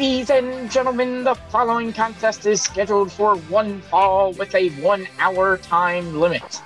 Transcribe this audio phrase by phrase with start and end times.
[0.00, 5.58] Ladies and gentlemen, the following contest is scheduled for one fall with a one hour
[5.58, 6.62] time limit.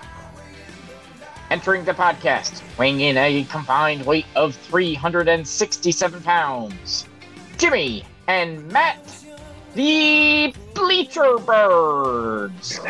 [1.51, 7.09] Entering the podcast, weighing in a combined weight of 367 pounds,
[7.59, 9.05] Jimmy and Matt,
[9.75, 12.77] the Bleacher Birds.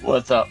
[0.00, 0.48] What's up?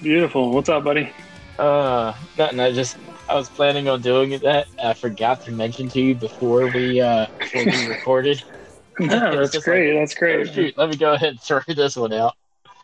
[0.00, 0.50] Beautiful.
[0.52, 1.12] What's up, buddy?
[1.58, 2.58] Uh, nothing.
[2.58, 2.96] I just
[3.28, 4.66] I was planning on doing that.
[4.82, 8.42] I forgot to mention to you before we uh before we recorded.
[9.00, 9.94] No, that's great.
[9.94, 10.48] like, that's Oh, great.
[10.52, 12.34] shoot, let me go ahead and throw this one out.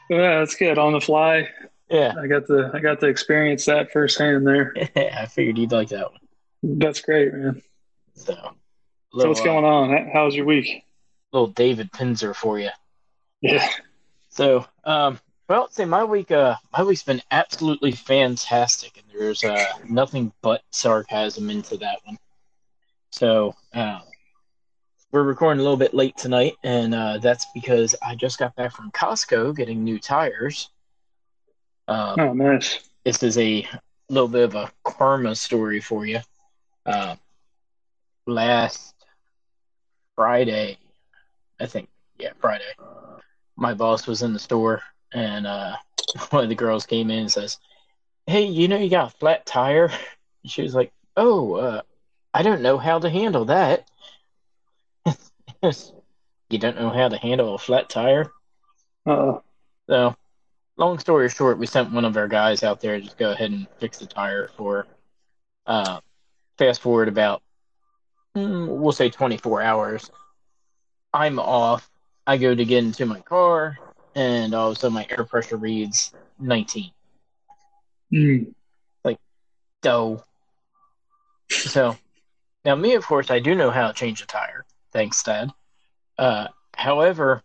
[0.08, 0.78] Yeah, that's good.
[0.78, 1.48] On the fly.
[1.90, 4.72] Yeah, I got the I got to experience that firsthand there.
[4.96, 6.20] I figured you'd like that one.
[6.78, 7.60] That's great, man.
[8.14, 8.50] So, So
[9.12, 9.90] little, what's going on?
[9.90, 10.84] How- How's your week?
[11.32, 12.70] little David Pinzer for you.
[13.40, 13.68] Yeah.
[14.28, 20.32] So, um, well, say my week, uh, my week's been absolutely fantastic, there's uh nothing
[20.42, 22.16] but sarcasm into that one.
[23.12, 24.00] So, uh,
[25.12, 28.72] we're recording a little bit late tonight, and uh, that's because I just got back
[28.72, 30.70] from Costco getting new tires.
[31.86, 32.80] Um, Oh, nice.
[33.04, 33.66] this is a
[34.08, 36.18] little bit of a karma story for you.
[36.84, 37.14] Uh,
[38.26, 38.94] last
[40.16, 40.78] Friday,
[41.60, 42.64] I think, yeah, Friday,
[43.56, 45.76] my boss was in the store and uh,
[46.30, 47.58] one of the girls came in and says,
[48.26, 49.86] Hey, you know, you got a flat tire?
[49.86, 49.92] And
[50.50, 51.82] she was like, Oh, uh,
[52.32, 53.88] I don't know how to handle that.
[56.50, 58.32] you don't know how to handle a flat tire?
[59.06, 59.38] Uh,
[59.88, 60.14] So,
[60.76, 63.50] long story short, we sent one of our guys out there to just go ahead
[63.50, 64.86] and fix the tire for.
[65.66, 66.00] Uh,
[66.58, 67.42] fast forward about,
[68.36, 70.10] mm, we'll say 24 hours.
[71.12, 71.90] I'm off.
[72.26, 73.78] I go to get into my car,
[74.14, 76.92] and all of a sudden my air pressure reads 19.
[78.14, 78.54] Mm,
[79.84, 80.24] Dough.
[81.50, 81.94] So,
[82.64, 84.64] now me, of course, I do know how to change a tire.
[84.92, 85.50] Thanks, Dad.
[86.18, 87.42] Uh, however,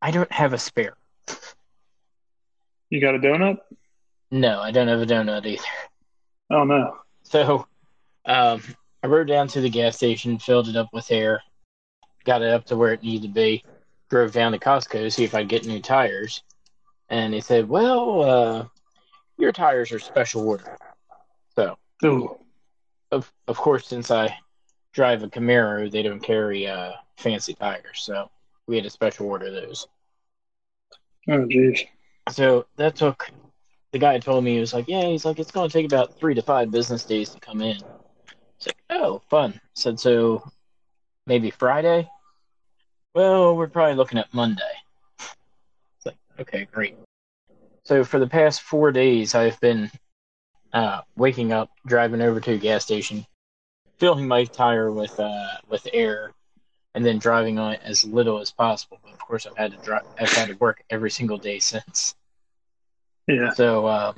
[0.00, 0.96] I don't have a spare.
[2.90, 3.56] you got a donut?
[4.30, 5.62] No, I don't have a donut either.
[6.50, 6.98] Oh no.
[7.24, 7.66] So,
[8.24, 8.62] um,
[9.02, 11.42] I rode down to the gas station, filled it up with air,
[12.24, 13.64] got it up to where it needed to be,
[14.10, 16.42] drove down to Costco to see if I'd get new tires,
[17.08, 18.66] and they said, "Well, uh,
[19.38, 20.76] your tires are special order."
[21.56, 22.38] So, Ooh.
[23.10, 24.36] of of course, since I
[24.92, 28.30] drive a Camaro, they don't carry uh, fancy tires, so
[28.66, 29.86] we had to special order those.
[31.28, 31.86] Oh jeez.
[32.30, 33.30] So that took.
[33.90, 36.18] The guy told me he was like, "Yeah, he's like, it's going to take about
[36.18, 37.78] three to five business days to come in."
[38.56, 40.42] It's like, "Oh, fun." said, "So
[41.26, 42.08] maybe Friday."
[43.14, 44.62] Well, we're probably looking at Monday.
[45.96, 46.94] It's like, okay, great.
[47.88, 49.90] So for the past four days, I've been
[50.74, 53.24] uh, waking up, driving over to a gas station,
[53.96, 56.32] filling my tire with uh, with air,
[56.94, 58.98] and then driving on it as little as possible.
[59.02, 60.02] But of course, I've had to drive.
[60.20, 62.14] I've had to work every single day since.
[63.26, 63.54] Yeah.
[63.54, 64.16] So um,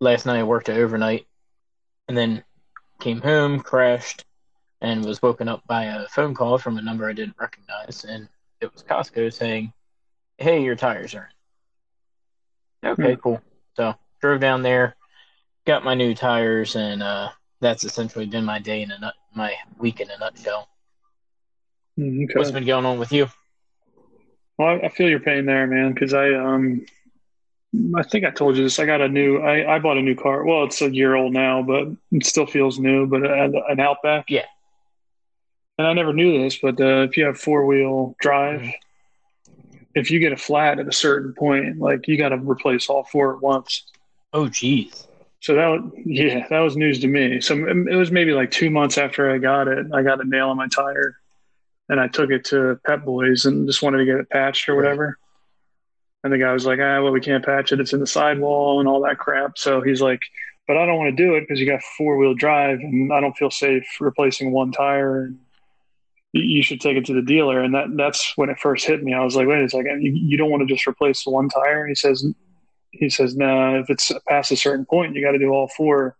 [0.00, 1.26] last night I worked overnight,
[2.08, 2.42] and then
[2.98, 4.24] came home, crashed,
[4.80, 8.26] and was woken up by a phone call from a number I didn't recognize, and
[8.62, 9.70] it was Costco saying,
[10.38, 11.33] "Hey, your tires are in."
[12.84, 13.20] Okay, Hmm.
[13.22, 13.40] cool.
[13.76, 14.96] So drove down there,
[15.66, 17.30] got my new tires, and uh,
[17.60, 20.68] that's essentially been my day in a nut, my week in a nutshell.
[21.98, 22.58] Mm, What's Okay.
[22.60, 23.28] been going on with you?
[24.58, 26.84] Well, I, I feel your pain there, man, because I um
[27.96, 28.78] I think I told you this.
[28.78, 30.44] I got a new I, I bought a new car.
[30.44, 34.26] Well, it's a year old now, but it still feels new, but an, an Outback.
[34.28, 34.44] Yeah.
[35.78, 38.72] And I never knew this, but uh, if you have four wheel drive, Mhm.
[39.94, 43.04] If you get a flat at a certain point, like you got to replace all
[43.04, 43.84] four at once.
[44.32, 45.06] Oh, geez.
[45.40, 47.40] So that was, yeah, that was news to me.
[47.40, 50.50] So it was maybe like two months after I got it, I got a nail
[50.50, 51.18] in my tire,
[51.88, 54.74] and I took it to Pep Boys and just wanted to get it patched or
[54.74, 55.18] whatever.
[56.22, 57.80] And the guy was like, "Ah, well, we can't patch it.
[57.80, 60.22] It's in the sidewall and all that crap." So he's like,
[60.66, 63.20] "But I don't want to do it because you got four wheel drive, and I
[63.20, 65.24] don't feel safe replacing one tire.
[65.24, 65.38] And
[66.40, 69.14] you- should take it to the dealer." And that that's when it first hit me.
[69.14, 71.48] I was like, "Wait a second, you, you don't want to just replace the one
[71.48, 72.26] tire?" And he says,
[72.90, 75.68] "He says, no, nah, if it's past a certain point, you got to do all
[75.68, 76.16] four.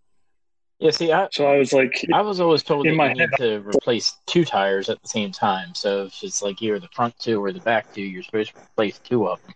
[0.81, 3.15] Yeah, see, I, So I was like, I was always told In that my you
[3.15, 5.75] need to replace two tires at the same time.
[5.75, 8.61] So if it's like either the front two or the back two, you're supposed to
[8.61, 9.55] replace two of them.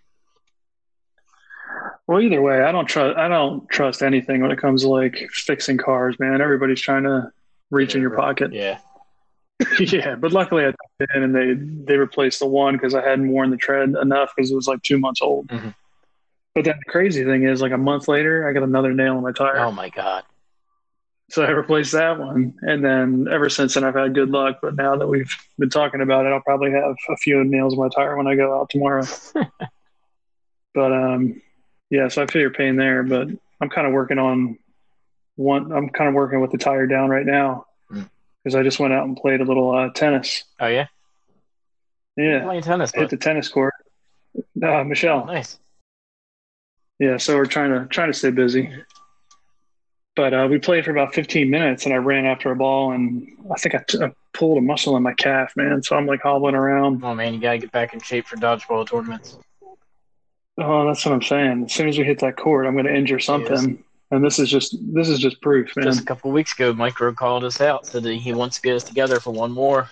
[2.06, 3.18] Well, either way, I don't trust.
[3.18, 6.40] I don't trust anything when it comes to like fixing cars, man.
[6.40, 7.30] Everybody's trying to
[7.70, 8.52] reach in your pocket.
[8.52, 8.78] Yeah.
[9.80, 10.72] yeah, but luckily I
[11.14, 14.50] in and they they replaced the one because I hadn't worn the tread enough because
[14.50, 15.48] it was like two months old.
[15.48, 15.74] Mhm.
[16.54, 19.22] But then the crazy thing is, like a month later, I got another nail in
[19.22, 19.58] my tire.
[19.58, 20.24] Oh my god.
[21.30, 24.58] so I replaced that one, and then ever since then I've had good luck.
[24.62, 27.80] But now that we've been talking about it, I'll probably have a few nails in
[27.80, 29.04] my tire when I go out tomorrow.
[30.74, 31.42] but um,
[31.90, 33.02] yeah, so I feel your pain there.
[33.02, 33.28] But
[33.60, 34.58] I'm kind of working on
[35.34, 35.72] one.
[35.72, 37.66] I'm kind of working with the tire down right now
[38.42, 40.44] because I just went out and played a little uh, tennis.
[40.60, 40.86] Oh yeah,
[42.16, 42.92] Yeah, playing tennis.
[42.92, 43.74] hit the tennis court.
[44.62, 45.24] Uh, Michelle.
[45.26, 45.58] nice.
[46.98, 48.70] Yeah, so we're trying to trying to stay busy.
[50.16, 53.24] But uh, we played for about 15 minutes, and I ran after a ball, and
[53.52, 55.80] I think I, t- I pulled a muscle in my calf, man.
[55.84, 57.04] So I'm like hobbling around.
[57.04, 59.38] Oh man, you gotta get back in shape for dodgeball tournaments.
[60.60, 61.64] Oh, that's what I'm saying.
[61.66, 64.48] As soon as we hit that court, I'm going to injure something, and this is
[64.48, 65.86] just this is just proof, man.
[65.86, 68.74] Just a couple weeks ago, Micro called us out, said that he wants to get
[68.76, 69.88] us together for one more.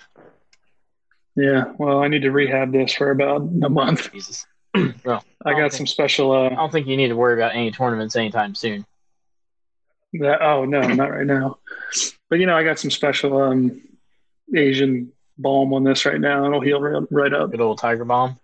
[1.35, 4.11] Yeah, well, I need to rehab this for about a month.
[4.11, 4.45] Jesus.
[5.05, 5.61] well, I Okay.
[5.61, 6.31] got some special.
[6.31, 8.85] I Uh, don't think you need to worry about any tournaments anytime soon.
[10.13, 11.59] that, oh no, not right now.
[12.29, 13.81] But you know, I got some special um,
[14.55, 16.45] Asian balm on this right now.
[16.47, 17.51] It'll heal right, right up.
[17.51, 18.39] Good old Tiger Bomb,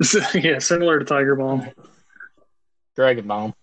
[0.34, 1.66] yeah, similar to Tiger Balm.
[2.96, 3.54] Dragon Bomb.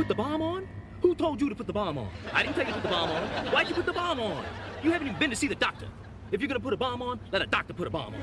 [0.00, 0.66] You put the bomb on?
[1.02, 2.08] Who told you to put the bomb on?
[2.32, 3.52] I didn't tell you to put the bomb on.
[3.52, 4.46] Why'd you put the bomb on?
[4.82, 5.88] You haven't even been to see the doctor.
[6.32, 8.22] If you're gonna put a bomb on, let a doctor put a bomb on.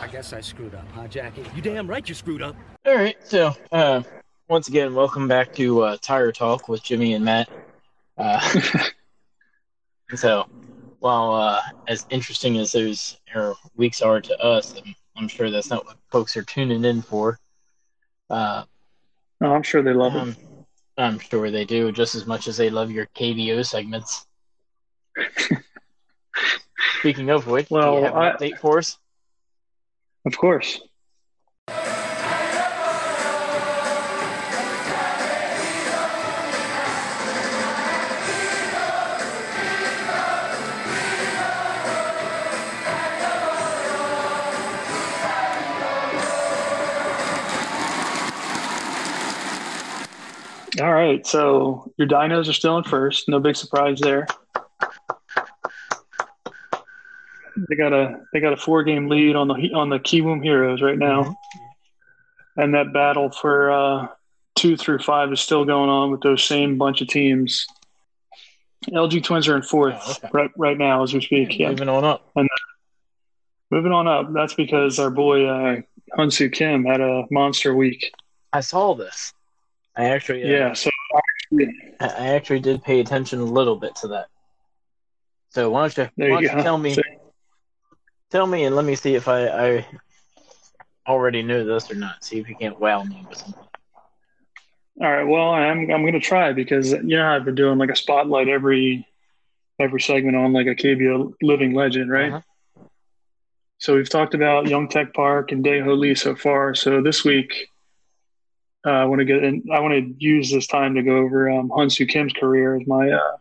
[0.00, 1.46] I guess I screwed up, huh, Jackie?
[1.54, 2.56] You damn right you screwed up.
[2.84, 4.02] All right, so uh,
[4.48, 7.48] once again, welcome back to uh, Tire Talk with Jimmy and Matt.
[8.18, 8.40] Uh,
[10.16, 10.48] so,
[10.98, 15.70] while uh, as interesting as those er, weeks are to us, I'm, I'm sure that's
[15.70, 17.38] not what folks are tuning in for.
[18.28, 18.64] Uh,
[19.42, 20.36] Oh, I'm sure they love it.
[21.00, 24.26] I'm sure they do just as much as they love your KBO segments.
[26.98, 28.98] Speaking of which, do Well, you have an I- update for us?
[30.26, 30.80] Of course.
[50.80, 53.28] All right, so your dinos are still in first.
[53.28, 54.26] No big surprise there.
[57.68, 60.80] They got a they got a four game lead on the on the Kiwoom Heroes
[60.80, 61.36] right now,
[62.56, 64.08] and that battle for uh,
[64.54, 67.66] two through five is still going on with those same bunch of teams.
[68.88, 70.28] LG Twins are in fourth Oh, okay.
[70.32, 71.58] right right now as we speak.
[71.58, 72.30] Yeah, Moving on up.
[72.34, 72.48] And
[73.70, 74.32] moving on up.
[74.32, 75.80] That's because our boy uh,
[76.16, 78.14] Hyun Soo Kim had a monster week.
[78.54, 79.34] I saw this.
[80.00, 84.08] I actually, uh, Yeah, so I I actually did pay attention a little bit to
[84.08, 84.28] that.
[85.50, 86.96] So why don't you, why you don't you tell me,
[88.30, 89.86] tell me, and let me see if I, I
[91.06, 92.24] already knew this or not.
[92.24, 93.62] See if you can't wow me with something.
[95.02, 95.24] All right.
[95.24, 99.06] Well, I'm I'm gonna try because you know I've been doing like a spotlight every
[99.78, 102.32] every segment on like a KBO living legend, right?
[102.32, 102.84] Uh-huh.
[103.78, 106.74] So we've talked about Yong-taik Park and Daeho Lee so far.
[106.74, 107.68] So this week,
[108.86, 111.50] uh, I want to get in, I want to use this time to go over
[111.50, 113.36] um, Hyun Soo Kim's career as my uh,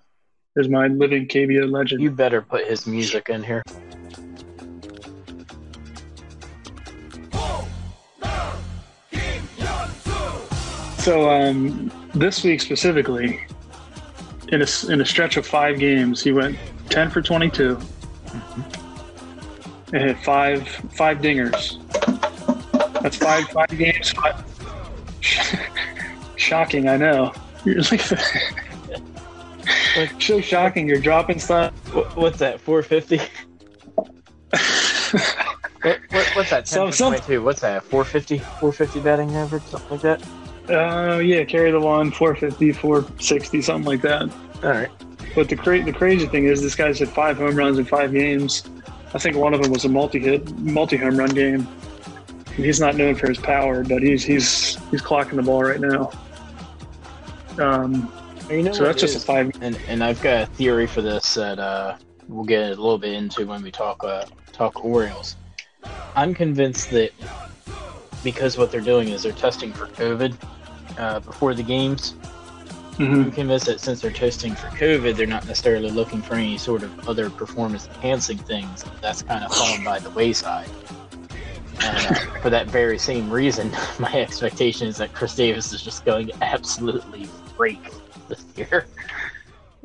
[0.58, 2.02] as my living KBO legend.
[2.02, 3.64] You better put his music in here.
[10.98, 13.40] So um, this week specifically,
[14.50, 16.58] in a in a stretch of five games, he went
[16.90, 17.80] ten for twenty two.
[19.92, 21.80] And hit five five dingers.
[23.02, 24.12] That's five five games.
[24.12, 24.49] Five.
[26.50, 27.32] Shocking, I know.
[27.64, 28.02] You're like
[30.20, 30.88] so shocking.
[30.88, 31.72] You're dropping stuff.
[32.18, 32.60] What's that?
[32.60, 33.22] Four fifty.
[35.82, 36.68] What, what, what's that?
[36.68, 37.42] Some- some- twenty two.
[37.42, 37.84] What's that?
[37.84, 38.40] 450?
[38.40, 40.22] 450 batting average, something like that.
[40.70, 44.24] Uh, yeah, carry the one, 450, 460, something like that.
[44.62, 44.90] All right.
[45.36, 48.12] But the cra- the crazy thing is, this guy's hit five home runs in five
[48.12, 48.64] games.
[49.14, 51.66] I think one of them was a multi-hit, multi-home run game.
[52.56, 56.12] He's not known for his power, but he's he's he's clocking the ball right now.
[57.60, 58.12] Um,
[58.50, 59.52] You know so that's just a five.
[59.62, 61.98] and and I've got a theory for this that uh,
[62.28, 65.36] we'll get a little bit into when we talk uh, talk Orioles.
[66.16, 67.12] I'm convinced that
[68.24, 70.36] because what they're doing is they're testing for COVID
[70.98, 72.16] uh, before the games.
[72.98, 73.26] Mhm.
[73.26, 76.84] I'm convinced that since they're testing for COVID, they're not necessarily looking for any sort
[76.84, 78.84] of other performance enhancing things.
[79.02, 80.68] That's kind of fallen by the wayside.
[81.82, 86.04] And uh, for that very same reason, my expectation is that Chris Davis is just
[86.04, 87.80] going to absolutely break
[88.30, 88.86] this year.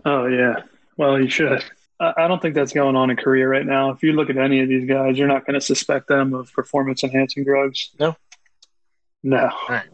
[0.04, 0.62] Oh yeah.
[0.97, 1.62] Well, he should.
[2.00, 3.90] I I don't think that's going on in Korea right now.
[3.90, 6.52] If you look at any of these guys, you're not going to suspect them of
[6.52, 7.90] performance enhancing drugs.
[7.99, 8.16] No?
[9.23, 9.50] No.
[9.69, 9.87] right.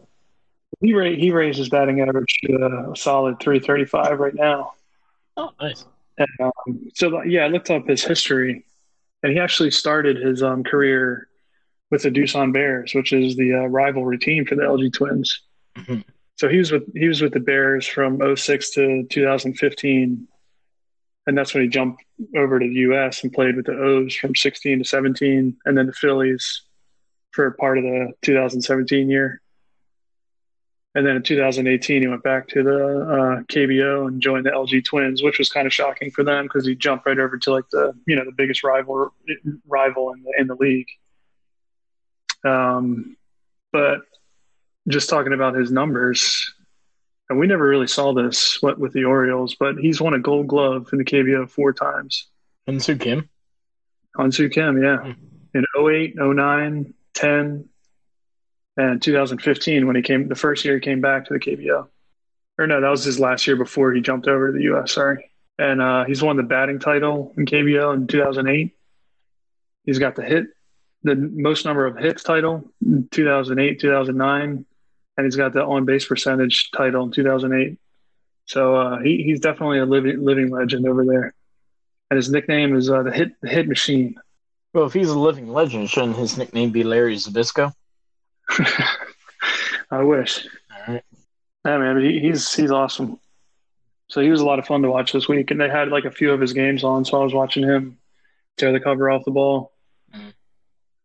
[0.79, 4.73] He ra- he raised his batting average to a solid 335 right now.
[5.37, 5.85] Oh, nice.
[6.17, 8.63] And, um, so yeah, I looked up his history,
[9.23, 11.27] and he actually started his um, career
[11.89, 15.41] with the Doosan Bears, which is the uh, rivalry team for the LG Twins.
[15.77, 16.03] Mhm.
[16.41, 20.27] So he was with he was with the Bears from 06 to 2015,
[21.27, 22.03] and that's when he jumped
[22.35, 23.21] over to the U.S.
[23.21, 26.63] and played with the O's from 16 to 17, and then the Phillies
[27.29, 29.39] for part of the 2017 year.
[30.95, 34.83] And then in 2018, he went back to the uh, KBO and joined the LG
[34.83, 37.69] Twins, which was kind of shocking for them because he jumped right over to like
[37.71, 39.13] the you know the biggest rival
[39.67, 40.89] rival in the in the league.
[42.43, 43.15] Um,
[43.71, 43.99] but
[44.87, 46.53] just talking about his numbers,
[47.29, 50.47] and we never really saw this what with the Orioles, but he's won a Gold
[50.47, 52.27] Glove in the KBO four times.
[52.67, 53.29] And Soo Kim.
[54.17, 54.97] On Kim, yeah.
[54.97, 55.11] Hmm.
[55.53, 57.69] In 08, 09, 10,
[58.77, 61.87] and 2015 when he came, the first year he came back to the KBO.
[62.57, 65.31] Or no, that was his last year before he jumped over to the US, sorry.
[65.57, 68.75] And uh, he's won the batting title in KBO in 2008.
[69.85, 70.47] He's got the hit,
[71.03, 74.65] the most number of hits title in 2008, 2009.
[75.17, 77.77] And he's got the on base percentage title in 2008.
[78.45, 81.33] So uh, he, he's definitely a living, living legend over there.
[82.09, 84.15] And his nickname is uh, the hit, the hit machine.
[84.73, 87.73] Well, if he's a living legend, shouldn't his nickname be Larry Zabisco?
[89.91, 90.47] I wish.
[90.71, 91.03] All right.
[91.65, 93.19] Yeah, man, he, he's he's awesome.
[94.09, 96.05] So he was a lot of fun to watch this week, and they had like
[96.05, 97.97] a few of his games on, so I was watching him
[98.57, 99.71] tear the cover off the ball,
[100.13, 100.33] Mhm.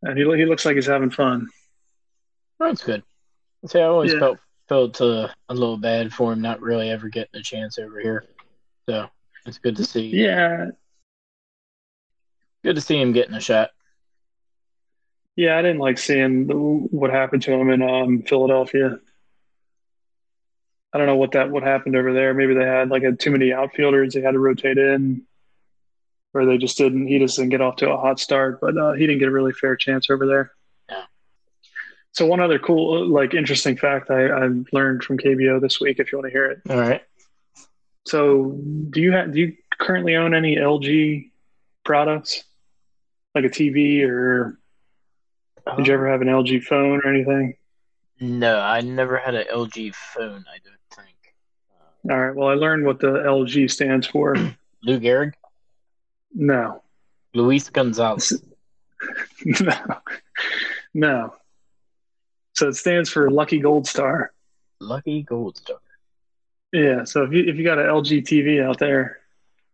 [0.03, 1.49] and he he looks like he's having fun.
[2.59, 3.03] That's good.
[3.65, 4.19] See, I always Yeah.
[4.21, 8.01] felt felt uh, a little bad for him not really ever getting a chance over
[8.01, 8.25] here.
[8.89, 9.09] So
[9.47, 10.09] it's good to see.
[10.09, 10.71] Yeah,
[12.65, 13.71] Good to see him getting a shot.
[15.37, 18.99] yeah, I didn't like seeing the, what happened to him in um, Philadelphia.
[20.93, 22.35] I don't know what that what happened over there.
[22.35, 25.23] Maybe they had like a, too many outfielders they had to rotate in,
[26.35, 27.07] or they just didn't.
[27.07, 29.33] He just didn't get off to a hot start, but uh, he didn't get a
[29.33, 30.53] really fair chance over there.
[32.16, 32.25] Yeah.
[32.25, 36.11] So one other cool, like interesting fact I, I learned from KBO this week, if
[36.11, 36.61] you want to hear it.
[36.68, 37.02] All right.
[38.06, 38.58] So
[38.90, 41.30] do you have do you currently own any LG
[41.85, 42.44] products,
[43.35, 44.58] like a TV, or
[45.76, 47.56] did you ever have an LG phone or anything?
[48.20, 50.44] No, I never had an LG phone.
[50.49, 51.16] I don't think.
[52.08, 52.35] Uh, All right.
[52.35, 54.35] Well, I learned what the LG stands for.
[54.82, 55.32] Lou Gehrig,
[56.32, 56.82] No,
[57.35, 58.40] Luis Gonzalez.
[59.61, 59.76] no,
[60.94, 61.35] no.
[62.57, 64.33] So it stands for Lucky Gold Star.
[64.81, 65.77] Lucky Gold Star.
[66.73, 67.05] Yeah.
[67.05, 69.19] So if you if you got an LG TV out there,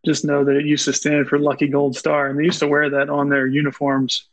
[0.04, 2.68] just know that it used to stand for Lucky Gold Star, and they used to
[2.68, 4.28] wear that on their uniforms.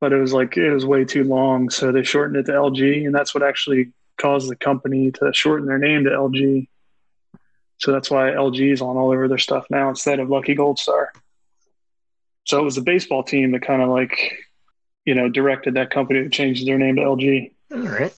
[0.00, 3.06] But it was like it was way too long, so they shortened it to LG,
[3.06, 6.68] and that's what actually caused the company to shorten their name to LG.
[7.78, 10.78] So that's why LG is on all over their stuff now instead of Lucky Gold
[10.78, 11.12] Star.
[12.44, 14.38] So it was the baseball team that kind of like,
[15.04, 17.52] you know, directed that company to change their name to LG.
[17.72, 18.14] All right.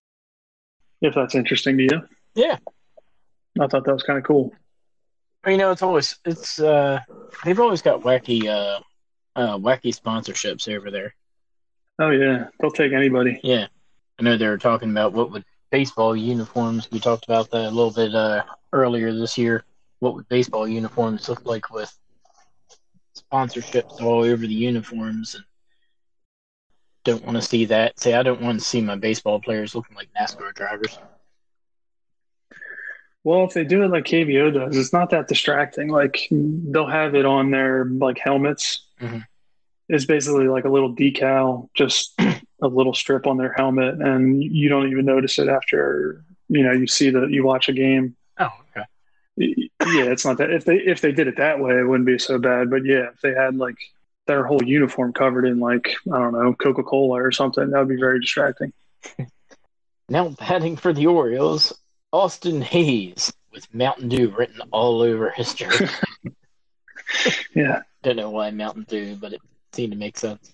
[1.01, 2.03] If that's interesting to you,
[2.35, 2.59] Yeah.
[3.61, 4.53] I thought that was kind of cool.
[5.47, 7.01] You know, it's always it's uh
[7.45, 8.81] they've always got wacky uh
[9.37, 11.15] uh wacky sponsorships over there.
[11.99, 13.41] Oh yeah, they'll take anybody.
[13.43, 13.67] Yeah.
[14.19, 17.71] I know they were talking about what would baseball uniforms we talked about that a
[17.71, 19.65] little bit uh earlier this year.
[20.01, 21.95] What would baseball uniforms look like with
[23.17, 25.45] sponsorships all over the uniforms and
[27.05, 27.99] don't want to see that.
[28.01, 30.99] Say I don't want to see my baseball players looking like NASCAR drivers.
[33.23, 35.89] Well, if they do it like KBO does, it's not that distracting.
[35.89, 38.87] Like they'll have it on their like helmets.
[39.01, 39.25] Mhm.
[39.89, 42.19] It's basically like a little decal, just
[42.63, 46.73] a little strip on their helmet, and you don't even notice it after you know
[46.73, 48.17] you see the you watch a game.
[48.39, 48.87] Oh, okay.
[49.37, 52.19] Yeah, it's not that if they if they did it that way, it wouldn't be
[52.19, 52.71] so bad.
[52.71, 53.77] But yeah, if they had like
[54.27, 57.89] their whole uniform covered in like I don't know Coca Cola or something, that would
[57.89, 58.73] be very distracting.
[60.07, 61.73] Now batting for the Orioles,
[62.13, 65.87] Austin Hays with Mountain Dew written all over his jersey.
[67.55, 69.41] Yeah, Don't know why Mountain Dew, but it
[69.73, 70.53] seemed to make sense.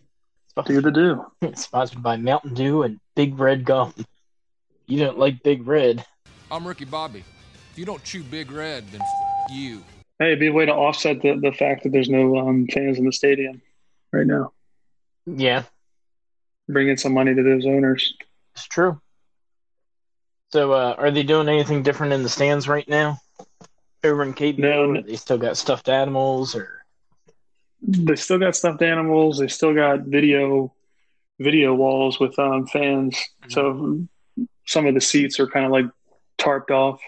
[0.49, 1.53] Sponsored, do the do.
[1.55, 3.95] Sponsored by Mountain Dew and Big Red Gum.
[4.87, 6.05] You don't like Big Red.
[6.51, 7.25] I'm Ricky Bobby.
[7.73, 9.83] If you don't chew Big Red, then f- you.
[10.21, 12.99] Hey, it'd be a way to offset the, the fact that there's no um, fans
[12.99, 13.61] in the stadium
[14.13, 14.53] right now.
[15.27, 15.65] Yeah,
[16.69, 18.15] Bring in some money to those owners.
[18.55, 19.01] it's true.
[20.53, 23.19] So, uh, are they doing anything different in the stands right now?
[24.05, 26.85] Over in KBO, No, they still got stuffed animals, or
[27.83, 29.39] They still got stuffed animals.
[29.39, 30.73] They still got video
[31.39, 33.19] video walls with um, fans.
[33.49, 34.07] So
[34.67, 35.87] some of the seats are kind of like
[36.39, 37.01] tarped off,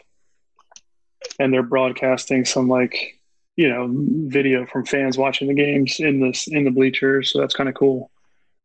[1.39, 3.19] and they're broadcasting some like
[3.57, 3.89] you know
[4.29, 7.33] video from fans watching the games in this in the bleachers.
[7.33, 8.11] So that's kind of cool.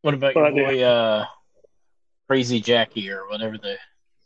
[0.01, 1.25] What about But, your boy, uh,
[2.27, 3.77] Crazy Jackie or whatever the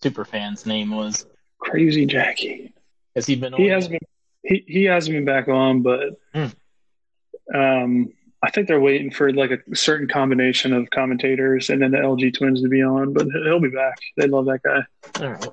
[0.04, 1.26] super fan's name was?
[1.60, 2.74] Crazy Jackie.
[3.16, 3.60] Has he been on?
[3.62, 4.00] He hasn't been
[4.44, 6.48] he, he hasn't been back on, but Hmm.
[7.54, 11.98] um, I think they're waiting for like a certain combination of commentators and then the
[12.00, 13.14] LG twins to be on.
[13.14, 14.00] But he'll be back.
[14.18, 14.82] They love that guy.
[15.24, 15.48] All right.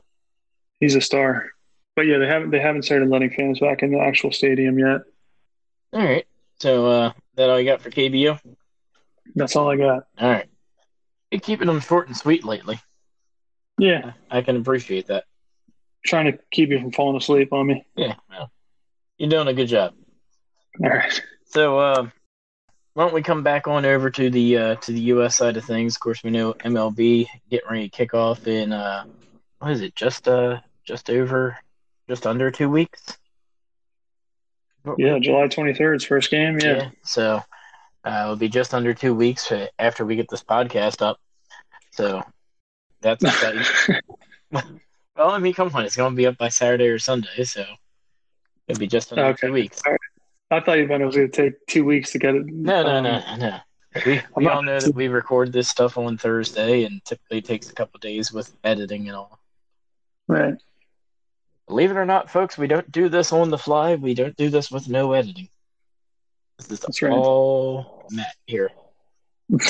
[0.80, 1.50] He's a star.
[1.98, 5.00] But yeah, they haven't they haven't started letting fans back in the actual stadium yet.
[5.92, 6.24] All right.
[6.60, 8.38] So uh, that all you got for KBO?
[9.34, 10.04] That's all I got.
[10.16, 10.46] All right.
[11.32, 12.78] You're keeping them short and sweet lately.
[13.80, 15.24] Yeah, I can appreciate that.
[16.06, 17.84] trying to keep you from falling asleep on me.
[17.96, 18.14] Yeah.
[18.30, 18.52] Well,
[19.18, 19.92] you're doing a good job.
[20.80, 21.20] All right.
[21.46, 22.08] So uh,
[22.94, 25.36] why don't we come back on over to the uh, to the U.S.
[25.36, 25.96] side of things?
[25.96, 29.02] Of course, we know MLB getting ready to kick off in uh,
[29.58, 29.96] what is it?
[29.96, 31.58] Just uh, just over,
[32.08, 33.18] just under two weeks.
[34.96, 36.58] Yeah, July twenty third is first game.
[36.60, 36.90] Yeah.
[37.02, 37.42] So
[38.04, 41.18] uh, it'll be just under two weeks after we get this podcast up.
[41.90, 42.22] So
[43.02, 43.62] that's exciting.
[44.50, 44.64] well,
[45.30, 47.64] I mean, come on, it's going to be up by Saturday or Sunday, so
[48.66, 49.48] it'll be just under Okay.
[49.48, 49.80] two weeks.
[50.50, 52.46] I thought you meant it was going to take two weeks to get it.
[52.46, 53.58] No, no, um, no, no.
[54.06, 57.74] We, we all know that we record this stuff on Thursday, and typically takes a
[57.74, 59.38] couple days with editing and all.
[60.28, 60.54] Right.
[61.68, 63.94] Believe it or not, folks, we don't do this on the fly.
[63.94, 65.48] We don't do this with no editing.
[66.56, 67.12] This is That's right.
[67.12, 68.70] all Matt here.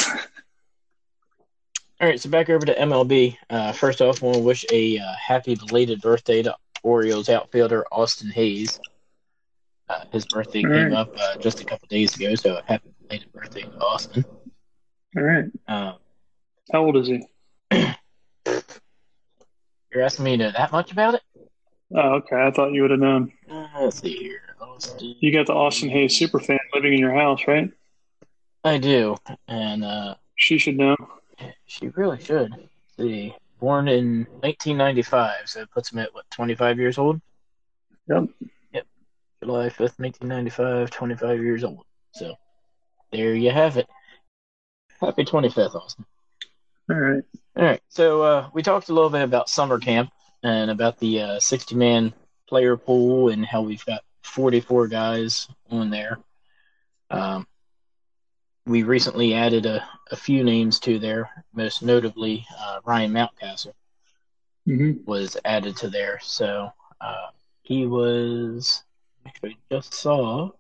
[2.01, 3.37] All right, so back over to MLB.
[3.51, 7.85] Uh, first off, I want to wish a uh, happy belated birthday to Orioles outfielder
[7.91, 8.79] Austin Hays.
[9.89, 10.93] Uh, his birthday All came right.
[10.93, 14.25] up uh, just a couple days ago, so happy belated birthday to Austin.
[15.17, 15.47] All right.
[15.67, 15.95] Uh,
[16.73, 17.27] How old is he?
[19.93, 21.23] you're asking me to know that much about it?
[21.95, 22.37] Oh, okay.
[22.37, 23.33] I thought you would have known.
[23.51, 24.41] Uh, let's see here.
[25.01, 27.71] You got the Austin Hays super fan living in your house, right?
[28.65, 30.97] I do, and uh, She should know.
[31.67, 32.51] she really should.
[32.53, 37.21] Let's see, born in 1995, so it puts him at what 25 years old.
[38.09, 38.25] Yep.
[38.73, 38.87] Yep.
[39.43, 41.85] July 5th, 1995, 25 years old.
[42.13, 42.35] So
[43.13, 43.87] there you have it.
[45.01, 46.05] Happy 25th, Austin.
[46.91, 47.23] All right.
[47.57, 47.81] All right.
[47.89, 50.11] So uh, we talked a little bit about summer camp
[50.43, 52.13] and about the uh, 60 man
[52.49, 56.19] player pool and how we've got 44 guys on there.
[57.11, 57.47] Um,
[58.67, 63.73] we recently added a, a few names to there, most notably uh, Ryan Mountcastle
[64.67, 66.19] hmm was added to there.
[66.23, 66.71] So
[67.01, 67.29] uh,
[67.63, 68.85] he was,
[69.27, 70.51] actually just saw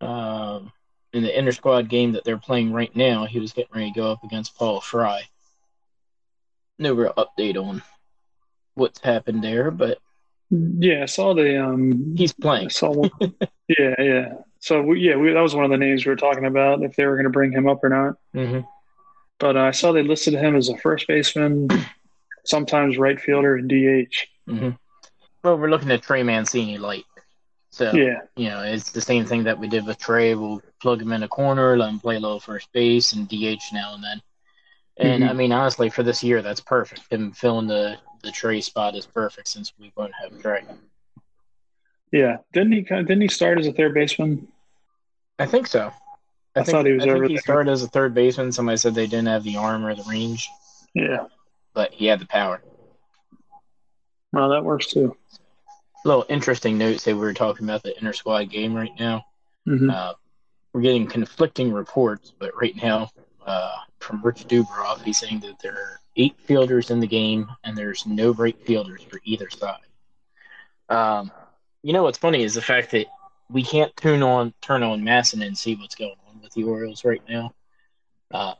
[0.00, 0.72] um,
[1.12, 4.00] in the inter squad game that they're playing right now, he was getting ready to
[4.00, 5.22] go up against Paul Fry.
[6.78, 7.82] No real update on
[8.78, 9.98] what's happened there, but
[10.50, 12.14] Yeah, I saw the um.
[12.16, 12.70] he's I playing.
[12.70, 13.10] saw one.
[13.68, 14.32] yeah, yeah.
[14.60, 16.96] So we, yeah, we, that was one of the names we were talking about if
[16.96, 18.14] they were going to bring him up or not.
[18.32, 18.60] hmm
[19.38, 21.68] But uh, I saw they listed him as a first baseman,
[22.44, 24.26] sometimes right fielder, and DH.
[24.48, 24.70] hmm
[25.44, 27.04] Well, we're looking at Trey Mancini light.
[27.70, 30.34] So, Yeah, you know, it's the same thing that we did with Trey.
[30.34, 33.62] We'll plug him in a corner, let him play a little first base, and DH
[33.72, 34.20] now and then.
[34.98, 35.30] And Mhm.
[35.30, 37.02] I mean, honestly, for this year, that's perfect.
[37.12, 40.64] Him filling the the Trey spot is perfect since we won't have Trey.
[42.10, 42.38] yeah.
[42.52, 42.82] Didn't he?
[42.82, 44.48] kind- Didn't he start as a third baseman?
[45.38, 45.92] I think so.
[46.56, 48.50] I think, thought he was I think over he started as a third baseman.
[48.50, 50.48] Somebody said they didn't have the arm or the range,
[50.94, 51.26] Yeah.
[51.74, 52.60] but he had the power.
[54.32, 55.16] Well, that works too.
[56.04, 56.98] A little interesting note.
[57.00, 59.24] Say we were talking about the inter squad game right now.
[59.64, 60.14] hmm Uh,
[60.72, 63.10] we're getting conflicting reports, but right now,
[63.48, 67.76] uh, from Rich Dubroff, he's saying that there are eight fielders in the game, and
[67.76, 69.78] there's no great fielders for either side.
[70.88, 71.32] Um,
[71.82, 73.06] you know what's funny is the fact that
[73.50, 77.04] we can't tune on turn on MASN and see what's going on with the Orioles
[77.04, 77.54] right now.
[78.30, 78.54] Uh,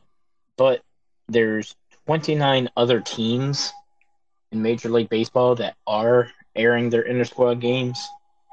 [0.57, 0.81] but
[1.27, 1.75] there's
[2.07, 3.71] 29 other teams
[4.51, 8.03] in Major League Baseball that are airing their inter squad games.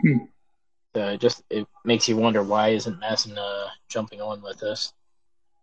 [0.03, 0.18] Hmm.
[0.94, 4.92] So it just it makes you wonder why isn't MASN uh, jumping on with us.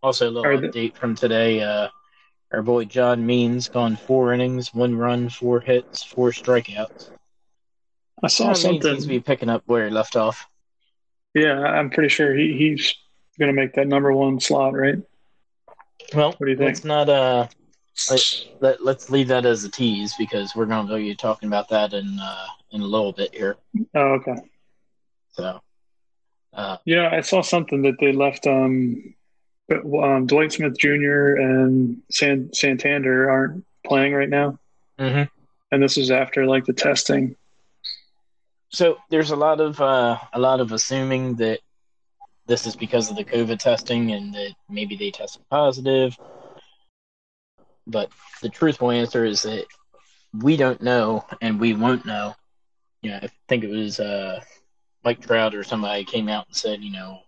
[0.03, 1.61] Also, a little the- update from today.
[1.61, 1.87] Uh,
[2.51, 7.09] our boy John Means gone four innings, one run, four hits, four strikeouts.
[8.21, 8.81] I saw John Means something.
[8.91, 10.45] seems to be picking up where he left off.
[11.33, 12.93] Yeah, I'm pretty sure he, he's
[13.39, 14.97] going to make that number one slot, right?
[16.13, 16.67] Well, What do you think?
[16.67, 17.47] let's not uh
[18.59, 21.93] let, let's leave that as a tease because we're going to be talking about that
[21.93, 23.55] in uh, in a little bit here.
[23.95, 24.35] Oh, okay.
[25.31, 25.59] So,
[26.53, 29.13] uh, Yeah, I saw something that they left um,
[29.71, 31.35] um, Dwight Smith Jr.
[31.35, 34.59] and San, Santander aren't playing right now,
[34.99, 35.29] mhm.
[35.71, 37.35] and this is after like the testing.
[38.69, 41.59] so there's a lot of uh, a lot of assuming that
[42.45, 46.17] this is because of the COVID testing and that maybe they tested positive.
[47.87, 48.09] But
[48.41, 49.65] the truthful answer is that
[50.33, 52.35] we don't know and we won't know.
[53.01, 54.41] You know, I think it was uh,
[55.03, 57.19] Mike Trout or somebody came out and said, you know,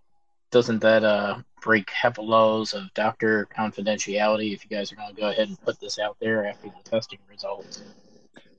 [0.51, 5.19] doesn't that uh, break HIPAA laws of doctor confidentiality if you guys are going to
[5.19, 7.81] go ahead and put this out there after the testing results?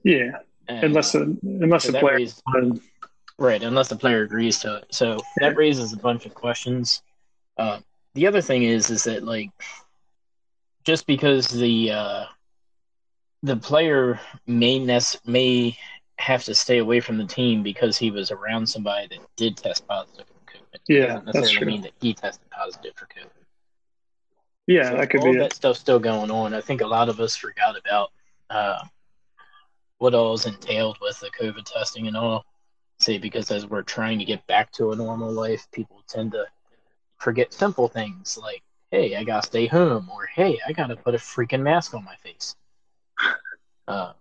[0.03, 0.39] Yeah,
[0.69, 2.17] And, unless uh, the unless so the player.
[2.17, 2.43] raised-
[3.39, 4.87] Right, unless the player agrees to it.
[4.91, 7.03] So that raises a bunch of questions.
[7.59, 7.79] Uh,
[8.15, 9.51] the other thing is, is that like,
[10.85, 12.25] just because the uh,
[13.43, 15.77] the player may nec- may
[16.19, 19.87] have to stay away from the team because he was around somebody that did test
[19.87, 20.25] positive.
[20.89, 23.31] Yeah, doesn't necessarily mean that he tested positive for COVID.
[24.67, 25.29] Yeah, So that could be.
[25.29, 25.55] all be that it.
[25.55, 26.55] stuff still going on.
[26.55, 28.11] I think a lot of us forgot about
[28.51, 28.85] uh,
[29.99, 32.45] what all is entailed with the COVID testing and all.
[32.99, 36.47] Say because as we're trying to get back to a normal life, people tend to
[37.19, 41.19] forget simple things like, "Hey, I gotta stay home," or "Hey, I gotta put a
[41.19, 42.57] freaking mask on my face."
[43.87, 44.15] Uh,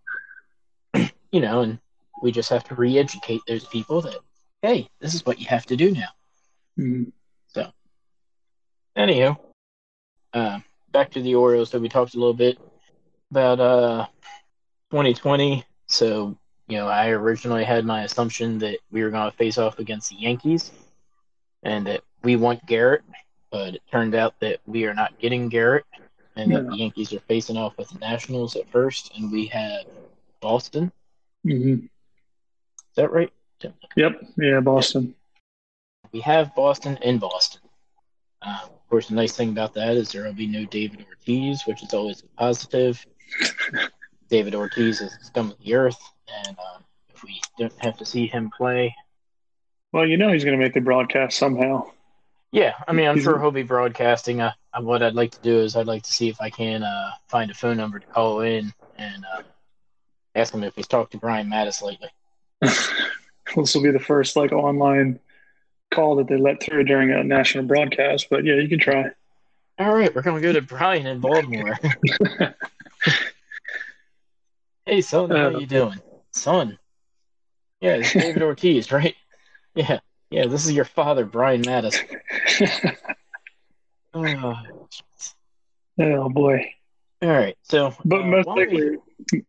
[1.31, 1.79] you know, and
[2.21, 4.19] we just have to re-educate those people that,
[4.61, 6.09] "Hey, this is what you have to do now."
[6.77, 7.11] Mhm.
[8.97, 9.37] Anywho,
[10.33, 10.59] uh,
[10.91, 11.69] back to the Orioles.
[11.69, 12.57] So we talked a little bit
[13.29, 14.05] about uh,
[14.91, 15.65] 2020.
[15.87, 19.79] So you know, I originally had my assumption that we were going to face off
[19.79, 20.71] against the Yankees,
[21.63, 23.01] and that we want Gerrit.
[23.51, 25.83] But it turned out that we are not getting Gerrit,
[26.37, 29.85] and that the Yankees are facing off with the Nationals at first, and we have
[30.39, 30.91] Boston.
[31.45, 31.83] Mhm.
[31.83, 33.31] Is that right?
[33.95, 34.23] Yep.
[34.37, 35.15] Yeah, Boston.
[36.15, 37.59] We have Boston in Boston.
[38.41, 41.63] Uh, of course, the nice thing about that is there will be no David Ortiz,
[41.67, 43.05] which is always a positive.
[44.29, 46.01] David Ortiz is the scum of the earth,
[46.45, 46.79] and uh,
[47.13, 48.95] if we don't have to see him play,
[49.91, 51.91] Well, you know he's going to make the broadcast somehow.
[52.53, 54.39] yeah, I mean, I'm He's- sure he'll be broadcasting.
[54.39, 56.81] Uh, uh, what I'd like to do is I'd like to see if I can
[56.83, 59.41] uh, find a phone number to call in and uh,
[60.33, 62.07] ask him if he's talked to Brian Matusz lately.
[62.61, 65.19] this will be the first like online
[65.93, 68.27] call that they let through during a national broadcast.
[68.29, 69.11] But yeah, you can try.
[69.77, 71.77] All right, we're gonna go to Brian in Baltimore.
[74.85, 75.99] hey, son, how Uh, you doing,
[76.31, 76.77] son?
[77.81, 79.15] Yeah, it's David Ortiz, right?
[79.75, 80.47] Yeah, yeah.
[80.47, 81.99] This is your father, Brian Matusz.
[84.13, 84.55] Oh,
[85.99, 86.71] oh boy!
[87.21, 88.97] all right, so But uh, most don't we- likely,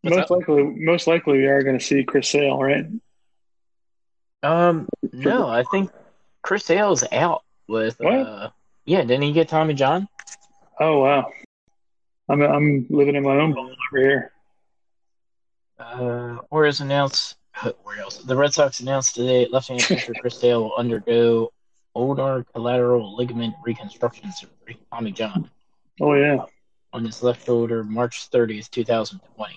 [0.03, 2.87] most likely, most likely, we are going to see Chris Sale, right?
[4.42, 5.90] um, no, I think
[6.46, 7.96] Chris Sale's out with.
[7.98, 8.14] What?
[8.14, 8.50] Uh,
[8.85, 10.09] yeah, didn't he get Tommy John?
[10.78, 11.28] Oh wow!
[12.28, 14.32] I'm I'm living in my own bubble over here.
[15.76, 17.35] Uh, Orioles announced.
[17.85, 18.24] Orioles.
[18.24, 21.52] The Red Sox announced today left-hand pitcher Chris Sale will undergo
[21.96, 24.78] ulnar collateral ligament reconstruction surgery.
[24.92, 25.50] Tommy John
[26.00, 26.44] Oh yeah.
[26.92, 29.54] on his left shoulder, March 30th, 2020.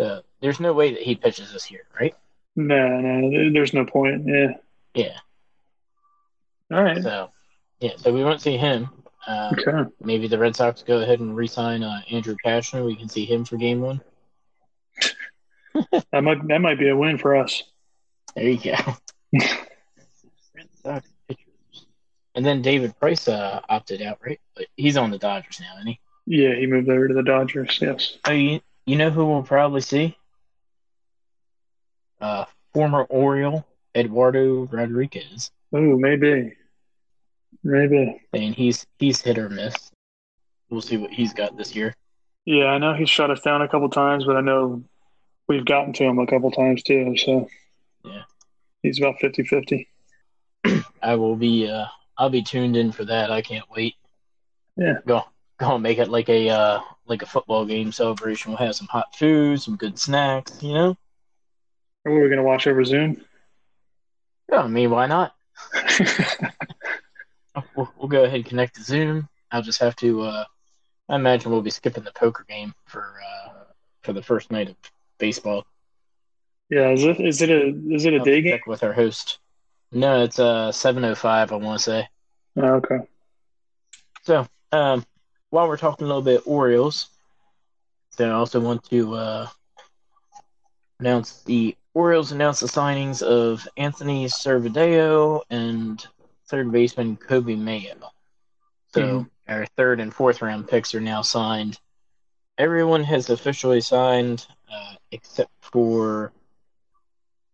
[0.00, 2.14] So there's no way that he pitches this year, right?
[2.56, 4.22] No, no, there's no point.
[4.24, 4.54] Yeah.
[4.94, 5.16] Yeah.
[6.72, 7.02] All right.
[7.02, 7.30] So
[7.80, 8.88] yeah, so we won't see him.
[9.26, 9.90] Um, Okay.
[10.02, 12.84] maybe the Red Sox go ahead and re-sign uh, Andrew Cashner.
[12.84, 14.00] We can see him for Game One.
[16.12, 17.62] That might that might be a win for us.
[18.34, 18.74] There you go.
[19.32, 21.86] Red Sox pitchers.
[22.34, 24.40] And then David Price uh, opted out, right?
[24.56, 26.00] But he's on the Dodgers now, isn't he?
[26.26, 27.78] Yeah, he moved over to the Dodgers.
[27.80, 28.18] Yes.
[28.26, 30.16] Oh, you, you know who we'll probably see?
[32.20, 33.64] Uh, former Oriole
[33.98, 36.54] Eduardo Rodriguez, Oh, maybe.
[37.64, 38.20] Maybe.
[38.32, 39.74] and he's he's hit or miss.
[40.70, 41.94] We'll see what he's got this year.
[42.44, 44.82] Yeah, I know he's shut us down a couple times, but I know
[45.48, 47.16] we've gotten to him a couple times too.
[47.16, 47.48] So
[48.04, 48.22] Yeah.
[48.82, 49.86] he's about 50-50.
[51.02, 53.30] I will be uh I'll be tuned in for that.
[53.30, 53.94] I can't wait.
[54.76, 54.98] Yeah.
[55.06, 55.24] Go
[55.58, 58.52] go and make it like a uh like a football game celebration.
[58.52, 60.96] We'll have some hot food, some good snacks, you know?
[62.06, 63.22] Are we gonna watch over Zoom?
[64.50, 65.34] Yeah, I mean why not?
[67.74, 69.28] We'll, we'll go ahead and connect to Zoom.
[69.50, 70.44] I'll just have to uh
[71.08, 73.64] I imagine we'll be skipping the poker game for uh
[74.02, 74.76] for the first night of
[75.18, 75.66] baseball.
[76.70, 78.60] yeah, is it is it a is it a I'll day game?
[78.66, 79.38] with our host.
[79.92, 82.08] No, it's uh seven oh five I wanna say.
[82.56, 82.98] Oh, okay.
[84.22, 85.04] So, um,
[85.50, 87.08] while we're talking a little bit Orioles,
[88.18, 89.48] then I also want to uh,
[91.00, 96.06] announce the Orioles announced the signings of Anthony Servideo and
[96.46, 98.12] third baseman Coby Mayo.
[98.94, 99.30] So Mhm.
[99.48, 101.80] our third and fourth round picks are now signed.
[102.56, 106.32] Everyone has officially signed uh, except for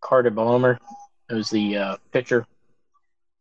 [0.01, 0.79] Carter Baumler,
[1.29, 2.47] who's the uh, pitcher.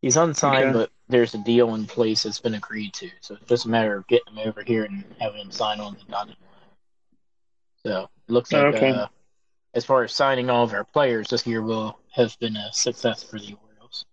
[0.02, 0.74] He's unsigned, Okay.
[0.74, 3.10] but there's a deal in place that's been agreed to.
[3.22, 5.96] So it's just a matter of getting him over here and having him sign on
[5.96, 6.76] the dotted line.
[7.86, 8.92] So it looks like, Okay.
[8.92, 9.08] uh,
[9.74, 13.24] as far as signing all of our players this year, will have been a success
[13.24, 14.06] for the Orioles.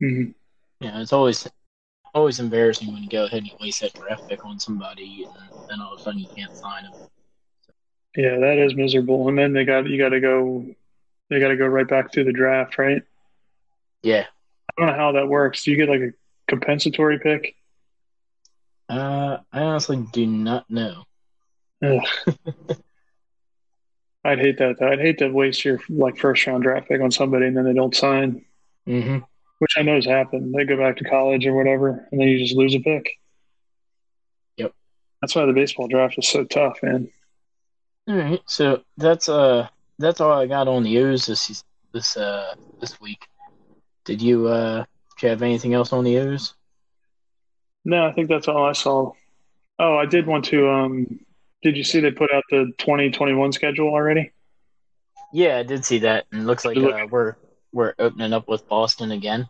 [0.00, 0.30] hmm
[0.80, 1.48] You know, it's always
[2.14, 5.50] always embarrassing when you go ahead and you waste that draft pick on somebody, and
[5.68, 6.94] then all of a sudden you can't sign them.
[8.16, 9.28] Yeah, that is miserable.
[9.28, 10.64] And then they got you got to go,
[11.30, 13.02] they got to go right back through the draft, right?
[14.02, 14.26] Yeah.
[14.76, 15.64] I don't know how that works.
[15.64, 16.12] Do you get like a
[16.48, 17.54] compensatory pick?
[18.88, 21.04] Uh, I honestly do not know.
[24.24, 24.76] I'd hate that.
[24.78, 24.88] Though.
[24.88, 27.74] I'd hate to waste your like first round draft pick on somebody and then they
[27.74, 28.44] don't sign,
[28.88, 29.18] Mm-hmm.
[29.58, 30.54] which I know has happened.
[30.54, 33.10] They go back to college or whatever, and then you just lose a pick.
[34.56, 34.72] Yep.
[35.20, 37.10] That's why the baseball draft is so tough, man.
[38.08, 42.54] All right, so that's uh that's all I got on the O's this this uh
[42.80, 43.26] this week.
[44.04, 44.84] Did you uh
[45.18, 46.54] do you have anything else on the O's?
[47.86, 49.12] No, I think that's all I saw.
[49.78, 50.68] Oh, I did want to.
[50.70, 51.20] Um,
[51.64, 54.30] did you see they put out the 2021 schedule already?
[55.32, 57.34] Yeah, I did see that, and it looks like uh, we're
[57.72, 59.48] we're opening up with Boston again.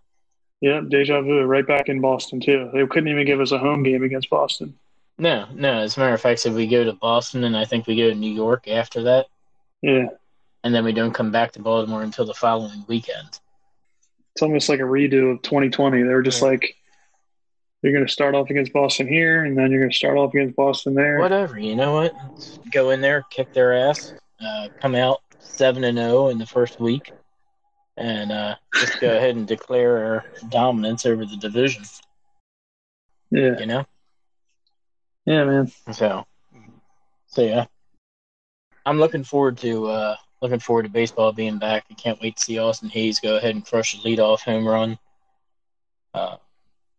[0.63, 1.43] Yeah, deja vu.
[1.43, 2.71] Right back in Boston too.
[2.73, 4.79] They couldn't even give us a home game against Boston.
[5.19, 5.75] No, no.
[5.81, 8.09] As a matter of fact, so we go to Boston, and I think we go
[8.09, 9.27] to New York after that,
[9.83, 10.07] Yeah,
[10.65, 13.29] and then we don't come back to Baltimore until the following weekend.
[14.35, 16.03] it's almost like a redo of 2020.
[16.03, 16.49] They were just Yeah.
[16.49, 16.75] like,
[17.85, 20.33] you're going to start off against Boston here, and then you're going to start off
[20.33, 21.19] against Boston there.
[21.19, 22.15] Whatever, you know what?
[22.33, 26.47] Let's go in there, kick their ass, uh, come out seven and zero in the
[26.47, 27.13] first week,
[27.99, 31.83] and uh, just go ahead and declare our dominance over the division.
[33.31, 33.85] Yeah, You know,
[35.27, 35.71] yeah, man.
[35.93, 36.25] so
[37.27, 37.67] so yeah,
[38.87, 41.85] I'm looking forward to uh, looking forward to baseball being back.
[41.91, 44.99] I can't wait to see Austin Hays go ahead and crush a leadoff home run
[46.15, 46.37] uh,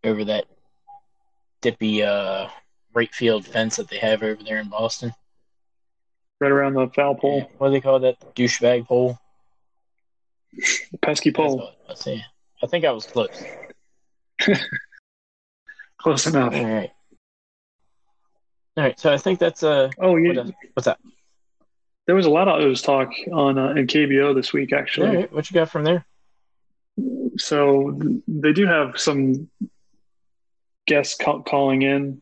[0.04, 0.46] over that
[1.66, 2.48] dippy uh,
[2.94, 5.12] right field fence that they have over there in Boston.
[6.40, 8.36] Right around the foul pole, Yeah, what do they call that?
[8.36, 9.18] Douchebag pole.
[10.54, 11.72] the pesky pole.
[11.90, 12.22] I saying.
[12.62, 13.44] I think I was close.
[15.98, 16.54] Close enough.
[16.54, 16.92] All right.
[18.78, 19.00] All right.
[19.00, 19.90] So I think that's uh.
[19.98, 20.42] Oh, yeah.
[20.42, 20.52] else?
[20.74, 21.00] what's that?
[22.06, 25.08] There was a lot of O's talk on uh, in KBO this week, actually.
[25.08, 25.34] All right.
[25.34, 26.06] What you got from there?
[27.38, 27.98] So
[28.28, 29.50] they do have some
[30.88, 32.22] guests ca- calling in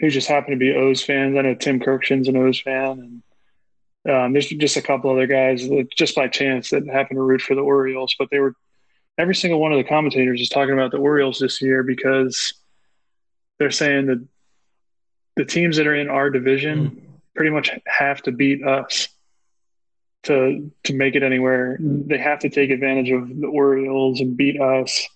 [0.00, 1.36] who just happen to be O's fans.
[1.36, 3.22] I know Tim Kurkjian's an O's fan,
[4.04, 7.22] and um, there's just a couple other guys that just by chance that happen to
[7.22, 8.14] root for the Orioles.
[8.18, 8.54] But they were
[9.16, 12.54] every single one of the commentators is talking about the Orioles this year because
[13.58, 14.26] they're saying that
[15.36, 19.08] the teams that are in our division pretty much have to beat us
[20.24, 21.76] to to make it anywhere.
[21.80, 25.06] They have to take advantage of the Orioles and beat us.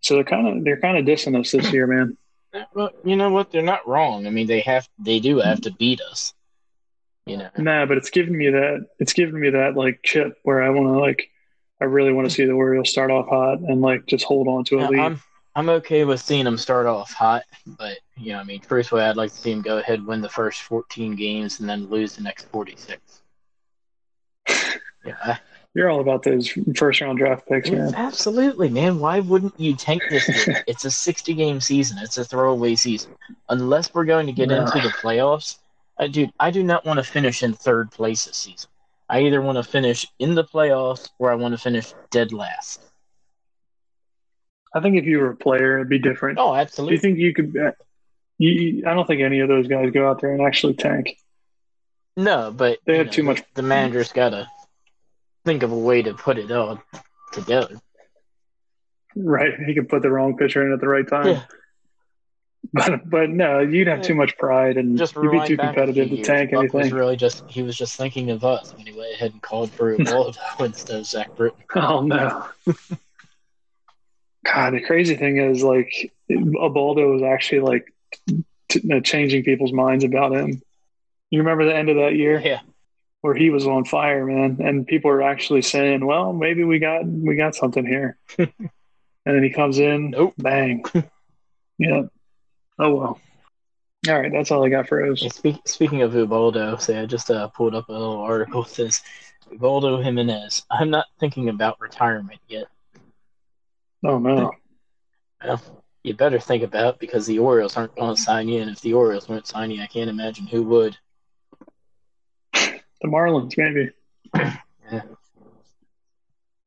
[0.00, 2.16] So they're kind of they're kind of dissing us this year, man.
[2.74, 3.52] Well, you know what?
[3.52, 4.26] They're not wrong.
[4.26, 4.88] I mean, they have.
[4.98, 6.34] They do have to beat us.
[7.26, 7.50] You know.
[7.56, 10.88] Nah, but it's giving me that it's giving me that like chip where I want
[10.88, 11.30] to like
[11.80, 14.64] I really want to see the Orioles start off hot and like just hold on
[14.64, 14.98] to a Now, lead.
[14.98, 15.22] I'm
[15.54, 19.02] I'm okay with seeing them start off hot, but you know, I mean, first truthfully,
[19.02, 22.16] I'd like to see them go ahead, win the first 14 games, and then lose
[22.16, 23.22] the next 46.
[25.04, 25.38] Yeah, I-
[25.74, 27.94] You're all about those first round draft picks, man.
[27.94, 28.98] absolutely, man.
[28.98, 30.64] Why wouldn't you tank this year?
[30.66, 31.98] it's a 60 game season.
[32.02, 33.12] It's a throwaway season.
[33.48, 35.58] Unless we're going to get into the playoffs,
[35.98, 36.28] I do.
[36.40, 38.68] I do not want to finish in third place this season.
[39.08, 42.80] I either want to finish in the playoffs or I want to finish dead last.
[44.74, 46.38] I think if you were a player, it'd be different.
[46.40, 47.56] Oh, Do you think you could?
[47.56, 47.72] uh,
[48.38, 51.16] You, I don't think any of those guys go out there and actually tank.
[52.16, 54.48] No, but They have know, too much- The manager's got to
[55.44, 56.80] think of a way to put it all
[57.32, 57.80] together.
[59.16, 61.26] Right, he could put the wrong pitcher in at the right time.
[61.26, 61.42] Yeah.
[62.74, 66.22] But but no, you'd have too much pride and Just you'd be too competitive to
[66.22, 66.94] tank Buck was anything.
[66.94, 69.94] really just he was just thinking of us when he went ahead and called for
[69.94, 71.58] Ubaldo instead of Zach Britton.
[71.74, 72.46] Oh no.
[74.44, 77.92] God, the crazy thing is like Ubaldo was actually like
[78.68, 80.62] t- uh, changing people's minds about him.
[81.30, 82.60] You remember the end of that year Yeah,
[83.22, 87.06] where he was on fire, man, and people are actually saying, "Well, maybe we got
[87.06, 88.48] we got something here." and
[89.24, 90.34] then he comes in, Nope.
[90.38, 90.84] bang.
[91.78, 92.02] yeah.
[92.78, 93.20] Oh well.
[94.08, 95.22] All right, that's all I got for O's.
[95.22, 98.70] And speak, speaking of Ubaldo, say I just uh, pulled up a little article that
[98.70, 99.02] says
[99.52, 100.62] Ubaldo Jimenez.
[100.70, 102.68] I'm not thinking about retirement yet.
[104.02, 104.52] Oh no.
[105.44, 105.60] Well,
[106.02, 108.80] you better think about it because the Orioles aren't going to sign you, and if
[108.80, 110.96] the Orioles won't sign you, I can't imagine who would.
[113.02, 113.90] The Marlins, maybe.
[114.34, 115.02] Yeah.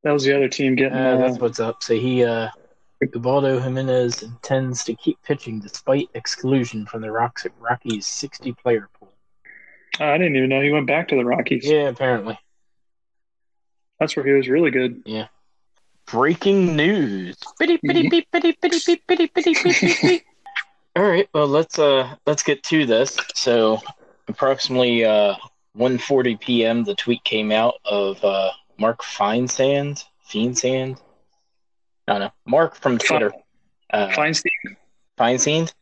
[0.04, 0.98] That was the other team getting.
[0.98, 1.84] Uh, Uh, that's what's up.
[1.84, 2.50] So he, uh,
[3.14, 9.14] Ubaldo Jimenez intends to keep pitching despite exclusion from the Rocks- Rockies 60 player pool.
[10.00, 11.66] I didn't even know he went back to the Rockies.
[11.66, 12.38] Yeah, apparently.
[14.00, 15.04] That's where he was really good.
[15.06, 15.28] Yeah.
[16.08, 17.38] Breaking news.
[17.60, 20.24] Bitty, bitty, beep, bitty, bitty, beep, bitty, bitty, beep, beep, beep.
[20.96, 23.18] All right, well let's uh let's get to this.
[23.34, 23.82] So
[24.28, 25.36] approximately uh
[25.78, 26.84] 1:40 p.m.
[26.84, 31.00] the tweet came out of uh Mark Feinsand, Feinsand.
[32.08, 32.32] I don't know.
[32.46, 33.32] Mark from Twitter.
[33.92, 34.76] Uh, Feinstein,
[35.18, 35.74] Feinsand?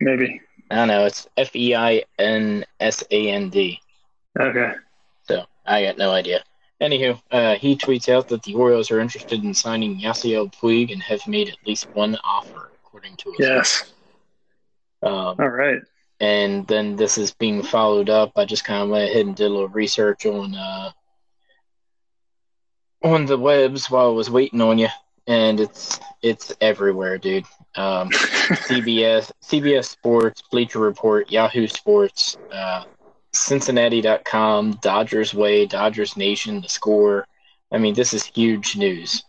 [0.00, 0.40] maybe.
[0.70, 1.04] I don't know.
[1.04, 3.80] It's F E I N S A N D.
[4.38, 4.72] Okay.
[5.24, 6.42] So I got no idea.
[6.80, 11.02] Anywho, uh, he tweets out that the Orioles are interested in signing Yasiel Puig and
[11.02, 13.92] have made at least one offer, according to his Yes.
[15.02, 15.80] Um, All right.
[16.20, 18.32] And then this is being followed up.
[18.36, 20.90] I just kind of went ahead and did a little research on uh,
[23.02, 24.88] on the webs while I was waiting on you,
[25.26, 27.44] and it's it's everywhere, dude.
[27.74, 28.10] Um,
[28.68, 32.84] CBS, CBS Sports, Bleacher Report, Yahoo Sports, uh,
[33.32, 37.26] Cincinnati.com, Dodgers Way, Dodgers Nation, The Score.
[37.72, 39.24] I mean, this is huge news.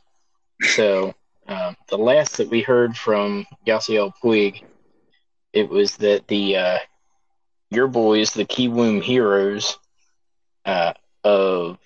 [0.62, 1.13] So
[1.47, 4.63] um, the last that we heard from Yasiel Puig,
[5.54, 6.80] it was that the uh,
[7.70, 9.78] your boys, the Kiwoom Heroes
[10.66, 11.78] uh, of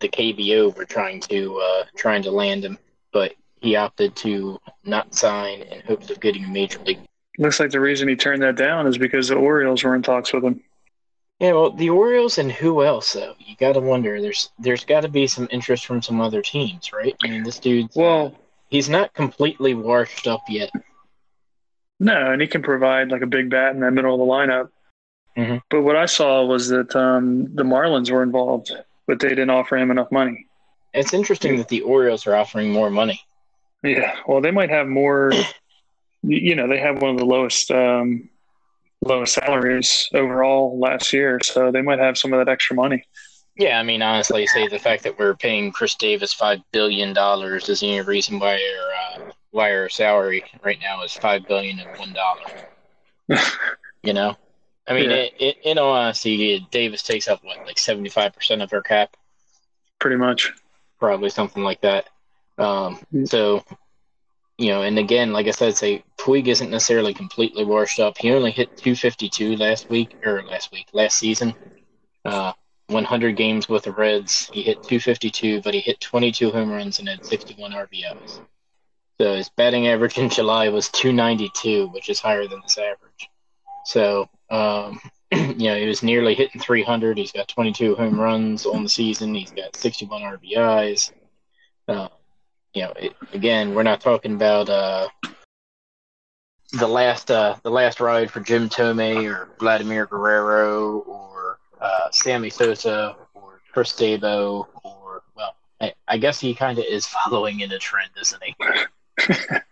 [0.00, 2.78] the KBO, were trying to uh, trying to land him,
[3.12, 6.98] but he opted to not sign in hopes of getting a major league
[7.38, 10.32] Looks like the reason he turned that down is because the Orioles were in talks
[10.32, 10.62] with him.
[11.40, 13.34] Yeah, well, the Orioles and who else though?
[13.38, 14.20] You got to wonder.
[14.20, 17.16] There's there's got to be some interest from some other teams, right?
[17.22, 18.34] I mean, this dude's Well,
[18.68, 20.70] he's not completely washed up yet.
[22.02, 24.68] No, and he can provide like a big bat in that middle of the lineup.
[25.36, 25.62] Mhm.
[25.70, 28.72] But what I saw was that um, the Marlins were involved,
[29.06, 30.46] but they didn't offer him enough money.
[30.92, 33.20] It's interesting that the Orioles are offering more money.
[33.82, 35.32] Yeah, well, they might have more.
[36.24, 38.28] You know, they have one of the lowest um,
[39.04, 43.02] lowest salaries overall last year, so they might have some of that extra money.
[43.56, 47.68] Yeah, I mean, honestly, say the fact that we're paying Chris Davis five billion dollars
[47.68, 48.54] is the only reason why
[49.52, 53.40] why our salary right now is five billion and one dollar.
[54.02, 54.36] you know,
[54.88, 55.16] I mean, Yeah.
[55.16, 58.82] it, it, in all honesty, Davis takes up what like seventy five percent of our
[58.82, 59.16] cap.
[60.00, 60.52] Pretty much.
[60.98, 62.08] probably something like that.
[62.58, 63.28] Um, Mm.
[63.28, 63.64] so,
[64.58, 68.18] you know, and again, like I said, say Puig isn't necessarily completely washed up.
[68.18, 71.54] He only hit 252 last week or last week, last season.
[72.24, 72.52] Uh,
[72.88, 77.08] 100 games with the Reds, he hit 252, but he hit 22 home runs and
[77.08, 78.40] had 61 RBIs.
[79.22, 83.30] So his batting average in July was 292, which is higher than this average.
[83.84, 84.98] So, um,
[85.30, 87.18] you know, he was nearly hitting 300.
[87.18, 89.32] He's got 22 home runs on the season.
[89.32, 91.12] He's got 61 RBIs.
[91.86, 92.08] Uh,
[92.74, 95.06] you know, it, again, we're not talking about uh,
[96.72, 102.50] the last uh, the last ride for Jim Thome or Vladimir Guerrero or uh, Sammy
[102.50, 107.70] Sosa or Chris Dabo or well, I, I guess he kind of is following in
[107.70, 108.56] a trend, isn't he?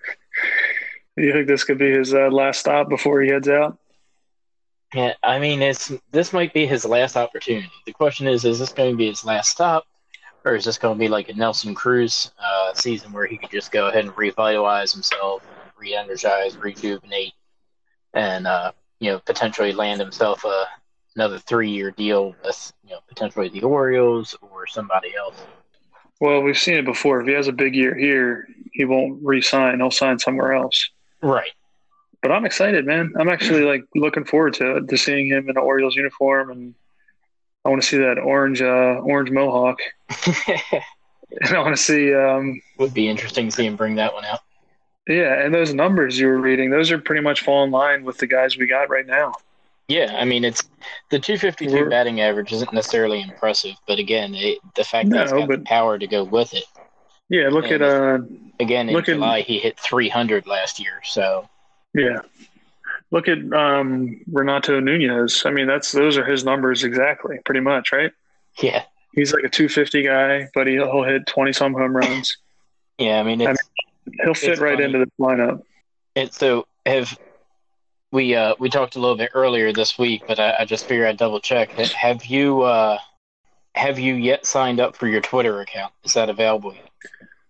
[1.20, 3.79] You think this could be his uh, last stop before he heads out?
[4.94, 7.70] Yeah, I mean, it's this might be his last opportunity.
[7.87, 9.85] The question is, is this going to be his last stop,
[10.44, 13.50] or is this going to be like a Nelson Cruz uh, season where he could
[13.50, 15.46] just go ahead and revitalize himself,
[15.79, 17.35] re-energize, rejuvenate,
[18.14, 20.64] and uh, you know potentially land himself a,
[21.14, 25.37] another three-year deal with you know potentially the Orioles or somebody else.
[26.18, 27.20] Well, we've seen it before.
[27.20, 28.48] If he has a big year here,
[28.80, 29.78] he won't re-sign.
[29.78, 30.88] He'll sign somewhere else.
[31.20, 31.50] Right.
[32.22, 33.12] But I'm excited, man.
[33.18, 36.74] I'm actually like looking forward to to seeing him in an Orioles uniform, and
[37.64, 39.78] I want to see that orange, uh, orange mohawk,
[40.46, 44.24] and I want to see, um, Would be interesting to see him bring that one
[44.24, 44.40] out.
[45.08, 48.16] yeah, and those numbers you were reading, those are pretty much fall in line with
[48.18, 49.33] the guys we got right now.
[49.88, 50.62] Yeah, I mean it's
[51.10, 55.33] the 252 We're- batting average isn't necessarily impressive, but again, it, the fact that it's
[55.33, 56.64] No, got the power to go with it.
[57.31, 58.18] Yeah, look And- at, uh,
[58.60, 61.48] Again, in Look at- July he hit 300 last year, so
[61.94, 62.20] yeah,
[63.10, 65.44] look at um, Renato Nunez.
[65.46, 68.12] I mean, that's those are his numbers exactly, pretty much, right?
[68.60, 68.83] yeah,
[69.14, 72.37] He's like a 250 guy, but he'll hit 20 some home runs.
[72.98, 73.18] yeah.
[73.18, 73.58] I mean, it's
[74.22, 74.85] He'll fit right funny.
[74.85, 75.62] into the lineup.
[76.14, 77.18] it's so have
[78.12, 81.06] we uh we talked a little bit earlier this week, but I, I just figured
[81.08, 81.70] I'd double check.
[81.78, 82.98] Ha- Have you uh
[83.74, 85.94] have you yet signed up for your Twitter account?
[86.04, 86.89] Is that available yet?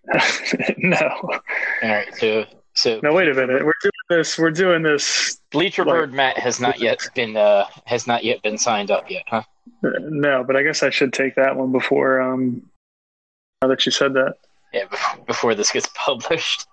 [0.79, 1.41] no, All
[1.83, 2.45] right, so
[2.75, 3.65] so no, wait a minute.
[3.65, 4.39] We're doing this.
[4.39, 5.39] We're doing this.
[5.51, 9.11] Bleacher Like- Bird Matt has not yet been uh has not yet been signed up
[9.11, 9.43] yet, huh?
[9.83, 12.21] No, but I guess I should take that one before.
[12.21, 12.63] Um,
[13.63, 14.35] now that you said that,
[14.73, 16.67] Yeah, bef- before this gets published,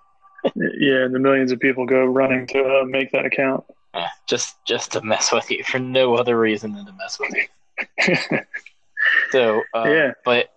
[0.54, 3.64] Yeah, and the millions of people go running to uh, make that account.
[3.94, 7.34] Yeah, just just to mess with you for no other reason than to mess with
[7.34, 8.38] you.
[9.30, 10.12] So uh, Yeah.
[10.24, 10.50] but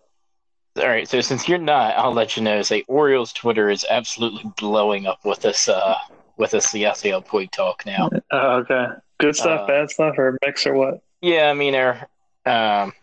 [0.77, 1.07] all right.
[1.07, 2.61] So since you're not, I'll let you know.
[2.61, 5.95] Say Orioles Twitter is absolutely blowing up with this uh
[6.37, 8.09] with this Yasiel Puig talk now.
[8.31, 8.87] Oh, okay.
[9.19, 11.01] Good stuff, Uh, bad stuff, or mix or what?
[11.21, 12.07] Yeah, I mean our
[12.45, 12.93] um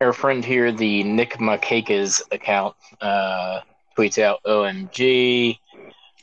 [0.00, 3.60] our friend here, the Nick Markakis account, uh,
[3.96, 5.58] tweets out OMG.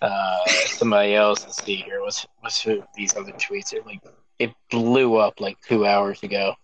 [0.02, 2.02] Uh, somebody else, let's see here.
[2.02, 3.74] What's what's who, these other tweets?
[3.74, 4.02] Are like
[4.40, 6.56] it blew up like two hours ago.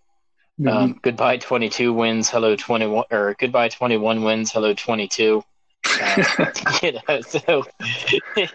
[0.60, 0.68] Mm-hmm.
[0.68, 5.42] Um, goodbye 22 wins, hello 21, or goodbye 21 wins, hello 22.
[6.00, 6.24] Uh,
[6.82, 7.64] you know, so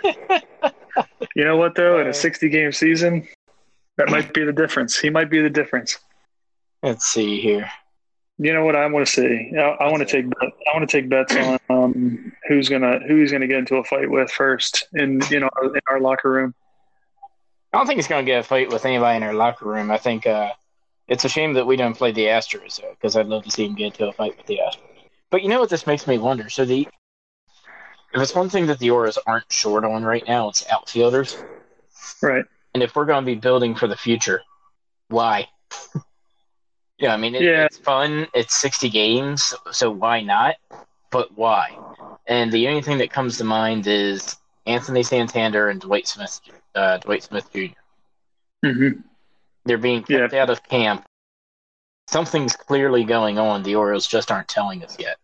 [1.35, 1.99] You know what though?
[1.99, 3.27] In Uh, a 60 game season,
[3.97, 4.99] that might be the difference.
[4.99, 5.97] He might be the difference.
[6.83, 7.69] let's see here.
[8.39, 9.51] You know what I want to see?
[9.57, 12.99] I, I want to take bet- I want to take bets on um, who's gonna
[13.07, 16.29] who he's gonna get into a fight with first in you know in our locker
[16.31, 16.53] room.
[17.71, 19.89] I don't think he's going to get a fight with anybody in our locker room.
[19.89, 20.51] I think uh,
[21.07, 23.65] it's a shame that we don't play the Astros, though, because I'd love to see
[23.65, 24.79] him get into a fight with the Astros.
[25.29, 26.49] But you know what this makes me wonder?
[26.49, 26.87] So the
[28.13, 31.35] if it's one thing that the Orioles aren't short on right now, it's outfielders.
[32.21, 32.45] Right.
[32.73, 34.41] And if we're going to be building for the future,
[35.07, 35.47] why?
[36.99, 37.65] yeah, I mean, it, Yeah.
[37.65, 38.27] it's fun.
[38.33, 40.55] It's 60 games, so why not?
[41.09, 41.77] But why?
[42.27, 44.35] And the only thing that comes to mind is
[44.65, 46.39] Anthony Santander and Dwight Smith,
[46.75, 47.73] uh, Dwight Smith Jr.
[48.63, 48.89] hmm
[49.65, 50.19] They're being Yeah.
[50.19, 51.05] kept out of camp.
[52.09, 53.63] Something's clearly going on.
[53.63, 55.17] The Orioles just aren't telling us yet.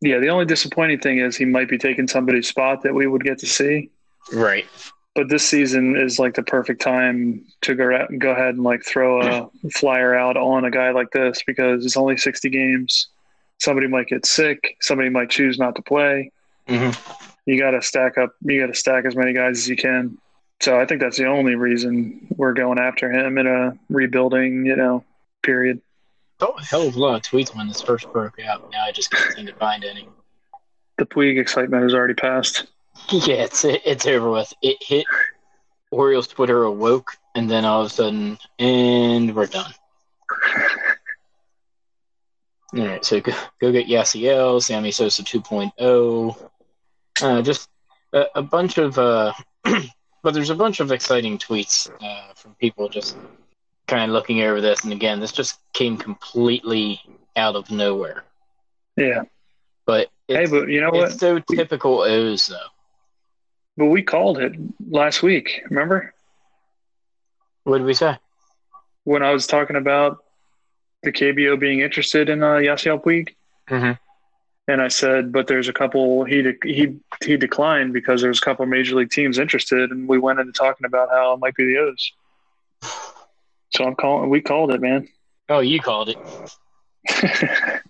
[0.00, 0.18] Yeah.
[0.18, 3.38] The only disappointing thing is he might be taking somebody's spot that we would get
[3.40, 3.90] to see.
[4.32, 4.66] Right.
[5.14, 8.84] But this season is like the perfect time to go out, go ahead and like
[8.84, 13.08] throw a flyer out on a guy like this because it's only 60 games.
[13.60, 14.76] Somebody might get sick.
[14.80, 16.30] Somebody might choose not to play.
[16.68, 16.90] hmm
[17.46, 20.18] you got to stack up you got to stack as many guys as you can
[20.60, 24.76] so i think that's the only reason we're going after him in a rebuilding you
[24.76, 25.04] know
[25.42, 25.80] period
[26.40, 28.70] Oh, hell of a lot of tweets when this first broke out.
[28.70, 30.08] Now I just can't seem to find any.
[30.96, 32.68] the Puig excitement has already passed
[33.10, 34.52] Yeah, it's it's over with.
[34.62, 35.04] It hit
[35.90, 39.72] Orioles Twitter awoke, and then all of a sudden, and we're done.
[42.76, 46.50] All right, so go, go get Yasiel, Sammy Sosa 2.0.
[47.22, 47.66] Uh, just
[48.12, 49.32] a, a bunch of, uh,
[50.22, 53.16] but there's a bunch of exciting tweets uh, from people just
[53.86, 54.84] kind of looking over this.
[54.84, 57.00] And again, this just came completely
[57.36, 58.24] out of nowhere.
[58.96, 59.22] yeah
[59.86, 62.70] But hey but you know what it's so typical O's, though.
[63.76, 64.52] but we called it
[64.90, 66.12] last week remember
[67.64, 68.18] What did we say?
[69.04, 70.18] when i was talking about
[71.02, 73.34] the kbo being interested in uh, yasiel puig
[73.70, 73.92] Mm-hmm.
[74.70, 78.42] And i said but there's a couple he de- he he declined because there's a
[78.42, 81.64] couple major league teams interested and we went into talking about how it might be
[81.64, 82.12] the o's
[83.70, 85.08] so i'm calling we called it man
[85.50, 86.18] Oh, you called it.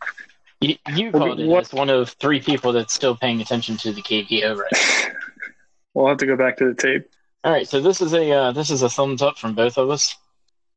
[0.61, 3.93] You, you called it what- as one of three people that's still paying attention to
[3.93, 5.15] the KBO right now.
[5.95, 7.09] we'll have to go back to the tape.
[7.45, 9.89] All right, so this is a uh, this is a thumbs up from both of
[9.91, 10.17] us.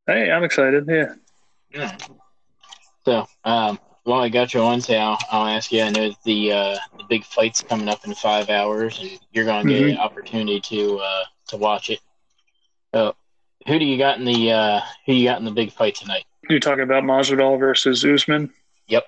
[0.06, 0.86] Hey, I'm excited.
[0.88, 1.14] Yeah.
[1.74, 1.98] Yeah.
[3.06, 5.82] So, um, while I got you on, Sal, I'll ask you.
[5.84, 9.68] I know the uh, the big fight's coming up in five hours, and you're going
[9.68, 9.92] to get Mhm.
[9.92, 12.00] an opportunity to uh, to watch it.
[12.94, 13.16] So,
[13.68, 16.26] who do you got in the uh, who you got in the big fight tonight?
[16.50, 18.52] You're talking about Masvidal versus Usman.
[18.88, 19.06] Yep.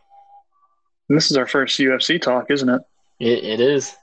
[1.09, 2.81] This is our first UFC talk, isn't it?
[3.19, 3.95] It, it is.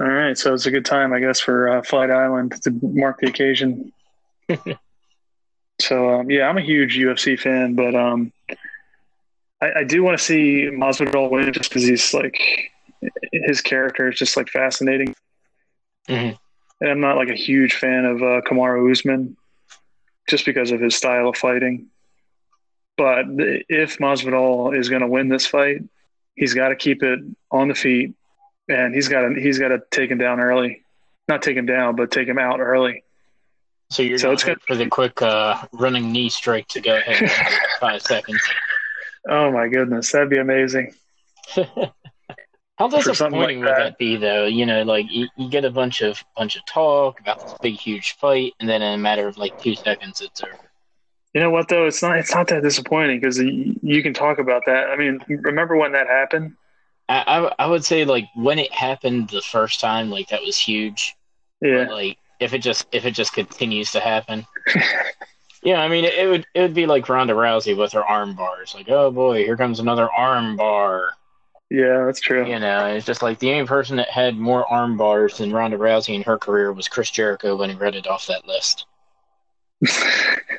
[0.00, 3.20] All right, so it's a good time, I guess, for uh, Fight Island to mark
[3.20, 3.92] the occasion.
[5.80, 8.32] so um, yeah, I'm a huge UFC fan, but um,
[9.60, 12.38] I, I do want to see Masvidal win just because he's like
[13.32, 15.14] his character is just like fascinating,
[16.08, 16.36] Mhm.
[16.80, 19.36] and I'm not like a huge fan of uh, Kamaru Usman
[20.28, 21.86] just because of his style of fighting.
[22.96, 25.82] But if Masvidal is going to win this fight,
[26.36, 27.18] he's got to keep it
[27.50, 28.14] on the feet,
[28.68, 30.82] and he's got to he's got to take him down early.
[31.28, 33.02] Not take him down, but take him out early.
[33.90, 36.96] So you're So going it's to for the quick uh, running knee strike to go
[36.96, 37.30] ahead
[37.80, 38.40] five seconds.
[39.28, 40.92] Oh my goodness, that'd be amazing.
[42.76, 43.78] How disappointing like would that.
[43.90, 44.46] that be, though?
[44.46, 47.74] You know, like you, you get a bunch of bunch of talk about this big,
[47.76, 50.70] huge fight, and then in a matter of like two seconds, it's over.
[51.34, 51.86] You know what though?
[51.86, 54.88] It's not it's not that disappointing because you can talk about that.
[54.90, 56.54] I mean, remember when that happened?
[57.08, 60.58] I, I I would say like when it happened the first time, like that was
[60.58, 61.16] huge.
[61.60, 64.46] Yeah, But, like if it just if it just continues to happen,
[65.64, 68.74] yeah, I mean it, would it would be like Ronda Rousey with her arm bars.
[68.74, 71.10] Like, oh boy, here comes another arm bar.
[71.70, 72.46] Yeah, that's true.
[72.46, 75.78] You know, it's just like the only person that had more arm bars than Ronda
[75.78, 78.86] Rousey in her career was Chris Jericho when he read it off that list.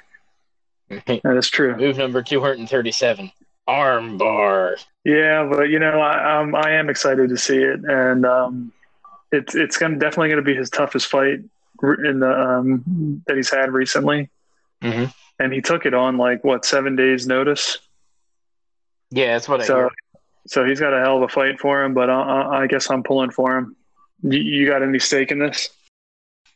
[1.07, 1.75] that is true.
[1.75, 3.31] Move number 237
[3.67, 4.77] arm bar.
[5.03, 8.71] Yeah, but you know, I, um, I am excited to see it, and um,
[9.31, 11.39] it's it's gonna, definitely going to be his toughest fight
[12.03, 14.29] in the um, that he's had recently.
[14.83, 15.13] Mhm.
[15.39, 17.77] And he took it on like what seven days notice.
[19.11, 19.91] Yeah, that's what I So, heard.
[20.47, 21.93] so he's got a hell of a fight for him.
[21.93, 23.75] But I, I, I guess I'm pulling for him.
[24.21, 25.69] You, you got any stake in this?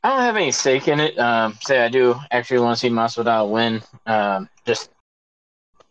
[0.04, 1.18] I don't have any stake in it.
[1.20, 3.82] Um, say I do actually want to see Masvidal win.
[4.06, 4.90] Um, just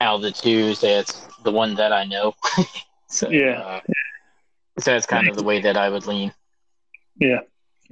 [0.01, 2.35] out of the two, say it's the one that I know.
[3.09, 3.61] so, Yeah.
[3.61, 3.81] uh,
[4.79, 6.33] so that's kind of the way that I would lean.
[7.17, 7.41] Yeah,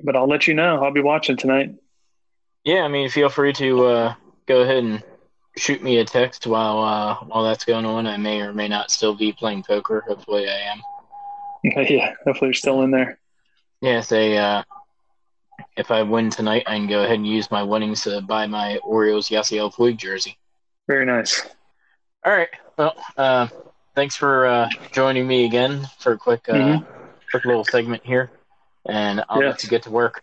[0.04, 0.82] but I'll let you know.
[0.82, 1.74] I'll be watching tonight.
[2.64, 4.14] Yeah, I mean, feel free to uh,
[4.46, 5.02] go ahead and
[5.56, 8.06] shoot me a text while uh, while that's going on.
[8.06, 10.04] I may or may not still be playing poker.
[10.06, 10.80] Hopefully, I am.
[11.64, 13.18] yeah, hopefully you're still in there.
[13.80, 14.62] Yeah, say uh,
[15.76, 18.78] if I win tonight, I can go ahead and use my winnings to buy my
[18.78, 20.36] Orioles Yasiel Puig jersey.
[20.88, 21.44] Very nice.
[22.24, 22.48] All right.
[22.76, 23.48] Well, uh,
[23.94, 26.86] thanks for uh, joining me again for a quick uh, Mhm.
[27.30, 28.30] quick little segment here,
[28.88, 29.48] and I'll Yeah.
[29.48, 30.22] let you get to work.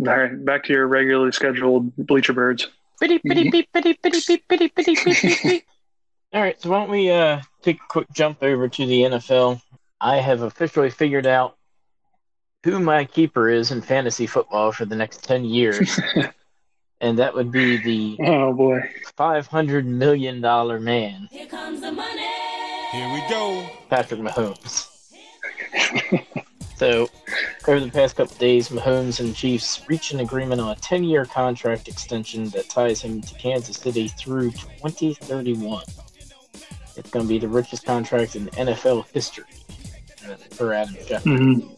[0.00, 2.68] All right, back to your regularly scheduled bleacher birds.
[3.02, 5.64] Bitty, bitty, beep, bitty, bitty, beep, bitty, bitty, beep, beep, beep.
[6.32, 9.60] All right, so why don't we uh, take a quick jump over to the NFL?
[10.00, 11.56] I have officially figured out
[12.62, 15.98] who my keeper is in fantasy football for the next 10 years,
[17.00, 18.78] and that would be the Oh boy.
[19.18, 22.22] $500 million man, Here comes the money.
[22.92, 23.68] Here we go.
[23.90, 24.86] Patrick Mahomes.
[26.82, 27.08] so,
[27.68, 31.24] over the past couple days, Mahomes and Chiefs reached an agreement on a 10 year
[31.24, 35.84] contract extension that ties him to Kansas City through 2031.
[36.96, 39.44] It's going to be the richest contract in NFL history
[40.28, 41.22] uh, for Adam Schefter.
[41.22, 41.72] hmm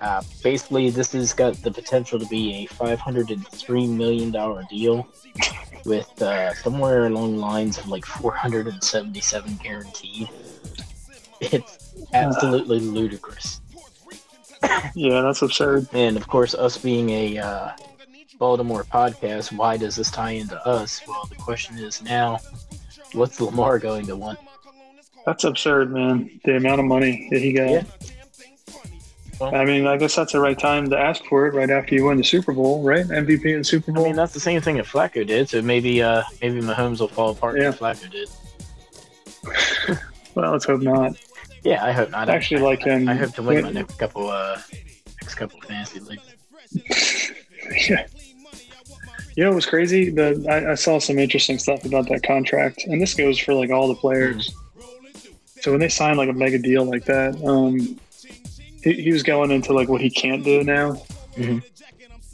[0.00, 4.30] Uh, basically, this has got the potential to be a $503 million
[4.70, 5.08] deal
[5.84, 10.28] with uh, somewhere along the lines of like 477 guaranteed.
[11.40, 13.60] It's absolutely ludicrous.
[14.94, 15.88] Yeah, that's absurd.
[15.92, 17.72] And of course, us being a uh,
[18.38, 21.00] Baltimore podcast, why does this tie into us?
[21.06, 22.38] Well, the question is now,
[23.12, 24.38] what's Lamar going to want?
[25.26, 26.40] That's absurd, man.
[26.44, 27.70] The amount of money that he got.
[27.70, 27.82] Yeah.
[29.40, 31.94] Well- I mean, I guess that's the right time to ask for it, right after
[31.96, 33.04] you win the Super Bowl, right?
[33.04, 34.04] MVP the Super Bowl.
[34.04, 35.48] I mean, that's the same thing that Flacco did.
[35.48, 37.70] So maybe, uh, maybe Mahomes will fall apart Yeah.
[37.80, 38.28] like Flacco did.
[40.34, 41.16] well, let's hope not.
[41.64, 42.28] Yeah, I hope not.
[42.28, 43.08] I actually like him.
[43.08, 44.60] I hope to win my next couple, uh,
[45.22, 46.22] next couple fantasy leagues.
[47.88, 48.06] yeah.
[49.36, 50.10] You know what was crazy?
[50.10, 53.70] The I, I saw some interesting stuff about that contract, and this goes for like
[53.70, 54.54] all the players.
[55.60, 57.98] So when they sign like a mega deal like that, um,
[58.82, 60.92] he, he was going into like what he can't do now,
[61.36, 61.62] Mhm.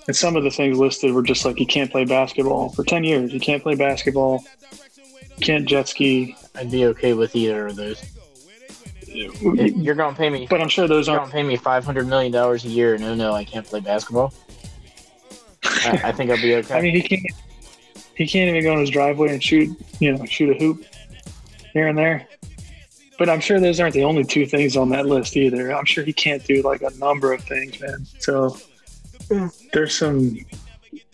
[0.08, 3.04] and some of the things listed were just like he can't play basketball for ten
[3.04, 3.30] years.
[3.32, 4.44] He can't play basketball.
[5.40, 6.36] Can't jet ski.
[6.54, 8.02] I'd be okay with either of those.
[9.12, 11.32] If you're gonna pay me, But I'm sure those you're aren't.
[11.32, 12.96] gonna pay me five hundred million dollars a year.
[12.98, 14.32] No, no, I can't play basketball.
[15.64, 16.74] I, I think I'll be okay.
[16.74, 17.26] I mean, he can't.
[18.16, 19.70] He can't even go in his driveway and shoot.
[19.98, 20.84] You know, shoot a hoop
[21.72, 22.26] here and there.
[23.18, 25.72] But I'm sure those aren't the only two things on that list either.
[25.74, 28.06] I'm sure he can't do like a number of things, man.
[28.18, 28.56] So
[29.72, 30.38] there's some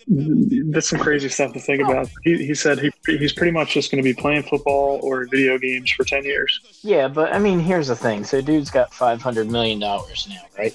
[0.07, 2.09] that's some crazy stuff to think about.
[2.23, 5.57] He, he said he, he's pretty much just going to be playing football or video
[5.57, 6.59] games for ten years.
[6.81, 8.23] yeah, but I mean, here's the thing.
[8.23, 10.73] So, dude's got five hundred million dollars now, right?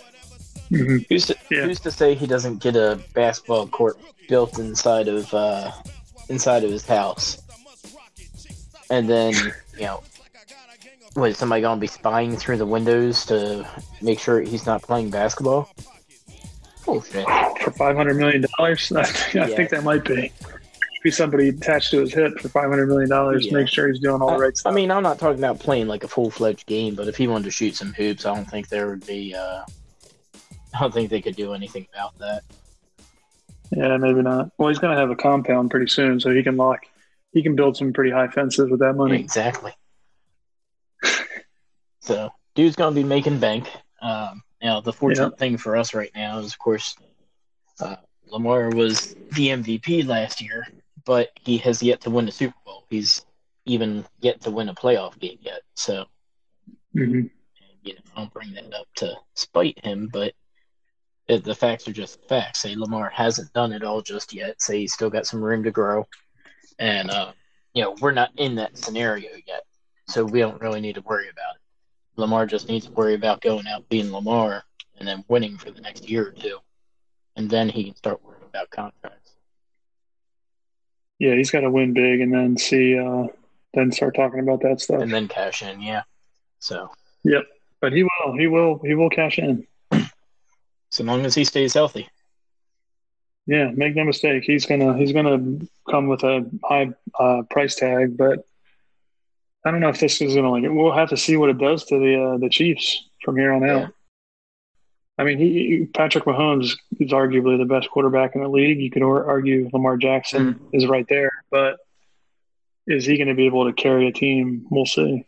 [0.70, 1.04] Mhm.
[1.08, 1.62] Who's to, Yeah.
[1.64, 3.98] who's to say he doesn't get a basketball court
[4.28, 5.70] built inside of uh,
[6.28, 7.42] inside of his house,
[8.90, 9.34] and then
[9.76, 10.02] you know,
[11.14, 13.66] what is somebody gonna be spying through the windows to
[14.00, 15.68] make sure he's not playing basketball?
[16.84, 17.24] Bullshit.
[17.62, 19.56] For five hundred million dollars, I, think- I Yeah.
[19.56, 20.32] think that might be
[21.02, 23.46] be somebody attached to his hip for five hundred million dollars.
[23.46, 23.54] Yeah.
[23.54, 24.72] Make sure he's doing all the right stuff.
[24.72, 27.26] I mean, I'm not talking about playing like a full fledged game, but if he
[27.26, 29.34] wanted to shoot some hoops, I don't think there would be.
[29.34, 29.62] Uh,
[30.74, 32.42] I don't think they could do anything about that.
[33.72, 34.50] Yeah, maybe not.
[34.58, 36.80] Well, he's going to have a compound pretty soon, so he can lock.
[37.32, 39.18] He can build some pretty high fences with that money.
[39.18, 39.72] Exactly.
[42.00, 43.68] so, dude's gonna be making bank.
[44.00, 46.96] Um, now, the fortunate thing for us right now is, of course,
[47.80, 47.96] uh,
[48.26, 50.66] Lamar was the MVP last year,
[51.04, 52.84] but he has yet to win a Super Bowl.
[52.90, 53.24] He's
[53.66, 55.62] even yet to win a playoff game yet.
[55.74, 56.06] So,
[56.94, 57.26] hmm
[57.82, 60.34] you know, I don't bring that up to spite him, but
[61.28, 62.60] it, the facts are just facts.
[62.60, 64.60] Say Lamar hasn't done it all just yet.
[64.62, 66.06] Say he's still got some room to grow,
[66.78, 67.32] and uh,
[67.74, 69.64] you know we're not in that scenario yet,
[70.08, 71.61] so we don't really need to worry about it.
[72.16, 74.64] Lamar just needs to worry about going out being Lamar
[74.98, 76.58] and then winning for the next year or two,
[77.36, 79.32] and then he can start worrying about contracts.
[81.18, 83.26] Yeah, he's got to win big and then see, uh,
[83.74, 85.00] then start talking about that stuff.
[85.00, 86.02] And then cash in, yeah.
[86.58, 86.90] So
[87.24, 87.44] Yep,
[87.80, 89.66] but he will, he will, he will cash in.
[90.90, 92.08] so long as he stays healthy.
[93.46, 95.58] Yeah, make no mistake, he's gonna he's gonna
[95.90, 98.46] come with a high uh, price tag, but
[99.64, 100.64] I don't know if this is gonna like.
[100.64, 100.70] It.
[100.70, 103.64] We'll have to see what it does to the uh, the Chiefs from here on
[103.64, 103.80] out.
[103.80, 103.88] Yeah.
[105.18, 108.80] I mean, he Patrick Mahomes is arguably the best quarterback in the league.
[108.80, 111.76] You could argue Lamar Jackson is right there, but
[112.86, 114.66] is he going to be able to carry a team?
[114.70, 115.24] We'll see.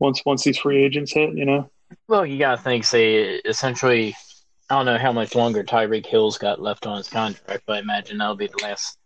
[0.00, 1.70] Once once these free agents hit, you know.
[2.08, 4.14] Well, you gotta think, say, essentially,
[4.68, 7.80] I don't know how much longer Tyreek Hill's got left on his contract, but I
[7.80, 8.98] imagine that'll be the last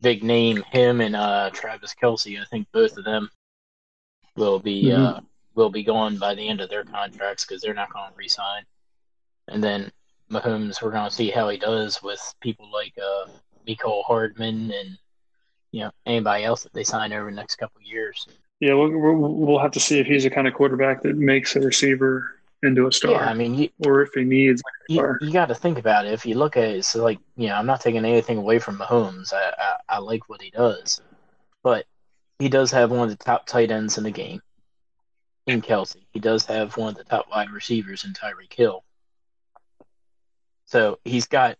[0.00, 0.62] big name.
[0.70, 3.30] Him and uh, Travis Kelce, I think both of them
[4.36, 5.20] will be uh,
[5.54, 8.62] will be gone by the end of their contracts because they're not going to resign.
[9.48, 9.90] And then
[10.30, 13.28] Mahomes, we're going to see how he does with people like uh,
[13.66, 14.98] Mecole Hardman and
[15.72, 18.26] you know anybody else that they sign over the next couple of years.
[18.60, 21.56] Yeah, we'll, we'll we'll have to see if he's the kind of quarterback that makes
[21.56, 24.92] a receiver into a star, Yeah, I mean, you, or if he needs like a
[25.20, 26.12] you, you got to think about it.
[26.12, 28.78] If you look at it, it's like you know, I'm not taking anything away from
[28.78, 29.32] Mahomes.
[29.32, 31.00] I, I I like what he does,
[31.62, 31.86] but
[32.42, 34.42] he does have one of the top tight ends in the game,
[35.46, 36.04] in Kelce.
[36.10, 38.82] He does have one of the top wide receivers in Tyreek Hill.
[40.64, 41.56] So he's got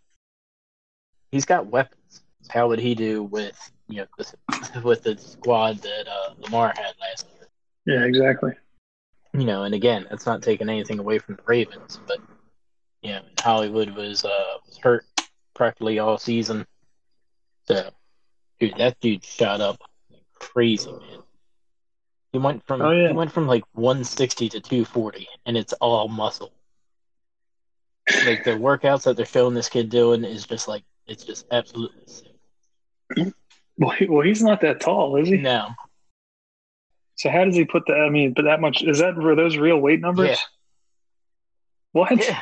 [1.31, 2.23] he's got weapons.
[2.49, 3.57] How would he do with
[3.87, 7.47] you know the, with the squad that uh, Lamar had last year?
[7.85, 8.51] Yeah, exactly.
[9.31, 12.17] you know, and again, that's not taking anything away from the Ravens, but
[13.01, 15.05] you know, Hollywood was uh was hurt
[15.53, 16.67] practically all season.
[17.69, 17.89] So,
[18.59, 19.81] dude, that dude shot up
[20.51, 21.19] crazy, man.
[22.31, 23.07] He went from Oh, yeah.
[23.09, 26.51] he went from like 160 to 240, and it's all muscle.
[28.25, 32.03] Like the workouts that they're showing this kid doing is just like it's just absolutely
[32.07, 33.33] sick.
[33.77, 35.37] Well, he, well, he's not that tall, is he?
[35.37, 35.69] No,
[37.15, 37.97] So how does he put that?
[37.99, 40.29] I mean, but that much is that were those real weight numbers?
[40.29, 40.35] Yeah.
[41.93, 42.19] What?
[42.27, 42.41] yeah,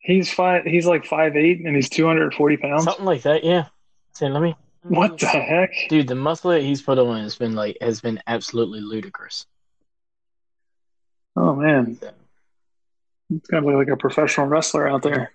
[0.00, 0.64] He's five.
[0.64, 2.84] He's like five eight, and he's two hundred forty pounds.
[2.84, 3.42] something like that.
[3.44, 3.66] Yeah.
[4.14, 4.54] Say, let me.
[4.82, 5.70] What the heck?
[5.88, 9.46] Dude, the muscle that he's put on has been like has been absolutely ludicrous.
[11.36, 11.98] Oh man,
[13.30, 15.32] it's kind of like a professional wrestler out there.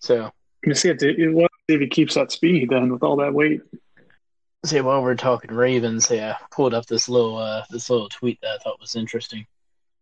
[0.00, 0.32] So,
[0.64, 3.60] You see, if he, what if he keeps that speed then with all that weight?
[4.64, 8.40] See, while we're talking Ravens, yeah, I pulled up this little uh this little tweet
[8.42, 9.46] that I thought was interesting.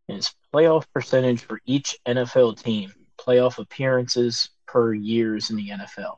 [0.09, 6.17] It's playoff percentage for each NFL team, playoff appearances per years in the NFL.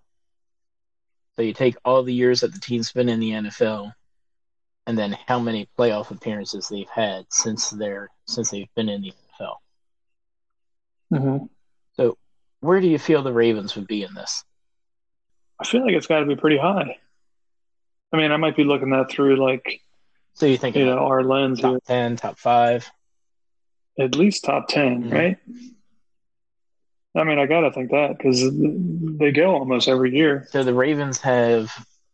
[1.37, 3.93] So you take all the years that the team's been in the NFL,
[4.87, 9.13] and then how many playoff appearances they've had since they're since they've been in the
[9.41, 9.55] NFL.
[11.13, 11.45] Mm-hmm.
[11.95, 12.17] So
[12.61, 14.45] where do you feel the Ravens would be in this?
[15.61, 16.97] I feel like it's got to be pretty high.
[18.13, 19.81] I mean, I might be looking that through like
[20.35, 21.71] So you think you know our lens here.
[21.73, 22.91] top ten, top five?
[23.99, 25.13] at least top 10, Mhm.
[25.13, 25.39] right?
[27.15, 28.43] I mean, I got to think that because
[29.19, 30.47] they go almost every year.
[30.51, 31.71] So the Ravens have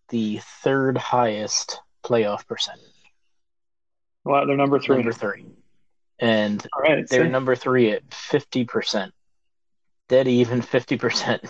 [0.09, 2.83] the third highest playoff percentage,
[4.25, 4.97] Wow, they're number three.
[4.97, 5.45] number three,
[6.19, 7.09] and right.
[7.09, 7.31] they're see?
[7.31, 9.13] number three at fifty percent,
[10.09, 11.43] dead even fifty percent.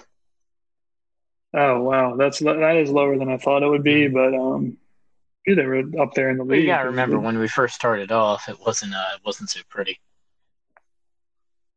[1.55, 2.17] oh, wow.
[2.17, 4.77] That's That is lower than I thought it would be, but um,
[5.47, 6.61] they were up there in the league.
[6.63, 9.99] You gotta remember when we first started off, it wasn't uh, it wasn't so pretty.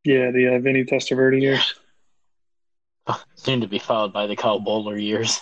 [0.03, 1.75] Yeah, the uh, Vinny Testaverde years.
[3.35, 5.41] Soon to be followed by the Kyle Boller years.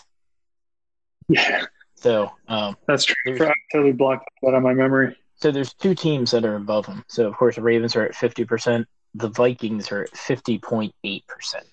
[1.27, 3.15] Yeah, So, um, that's true.
[3.39, 5.15] I totally blocked that out of my memory.
[5.35, 7.03] so there's two teams that are above them.
[7.07, 8.87] So of course the Ravens are at fifty percent.
[9.13, 11.65] The Vikings are at fifty point eight percent.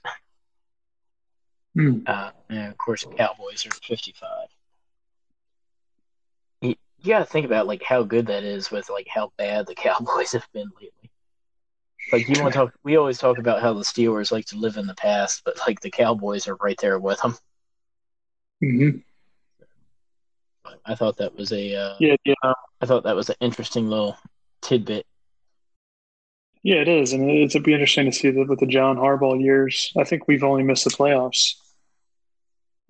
[1.74, 2.00] Hmm.
[2.06, 4.28] Uh, and of course, the Cowboys are at 55.
[6.62, 9.66] You, you got to think about like how good that is with like how bad
[9.66, 10.90] the Cowboys have been lately.
[12.12, 14.76] Like you want to talk, we always talk about how the Steelers like to live
[14.76, 17.36] in the past, but like the Cowboys are right there with them.
[18.60, 18.90] hmm
[20.84, 22.34] I thought that was a, uh, Yeah, yeah,
[22.80, 24.16] I thought that was an interesting little
[24.62, 25.04] tidbit.
[26.62, 26.76] yeah.
[26.76, 29.92] It is, and it's it'd be interesting to see that with the John Harbaugh years.
[29.96, 31.54] I think we've only missed the playoffs.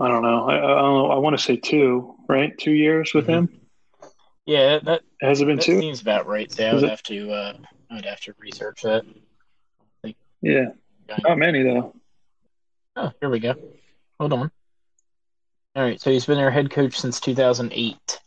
[0.01, 0.49] I don't know.
[0.49, 1.11] I, I don't know.
[1.11, 2.57] I want to say two, right?
[2.59, 3.31] Two years with Mhm.
[3.31, 3.61] him.
[4.47, 5.81] Yeah, that Has it been that two?
[5.81, 6.49] seems about right.
[6.61, 7.57] I would have to, uh,
[7.91, 9.05] I would have to research that.
[10.43, 10.67] Yeah,
[11.25, 11.95] not many though.
[12.97, 13.55] Oh, here we go.
[14.21, 14.51] Hold on.
[15.75, 18.21] All right, so he's been our head coach since 2008.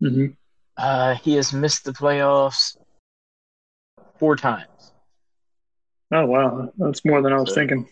[0.00, 0.26] hmm
[0.76, 2.76] Uh, he has missed the playoffs
[4.18, 4.92] four times.
[6.12, 7.88] Oh wow, that's more than I was So- thinking.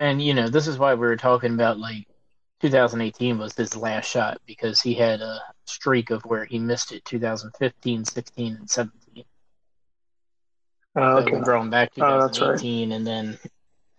[0.00, 2.06] And you know, this is why we were talking about like
[2.60, 7.04] 2018 was his last shot because he had a streak of where he missed it
[7.04, 8.97] 2015, 16, and 17.
[10.98, 11.36] Oh, So okay.
[11.36, 12.62] we're back to Oh, that's right.
[12.62, 13.38] and then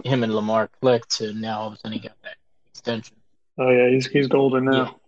[0.03, 2.35] him and Lamar clicked, so now all of a sudden he got that
[2.71, 3.15] extension.
[3.57, 4.99] Oh yeah, he's he's golden now.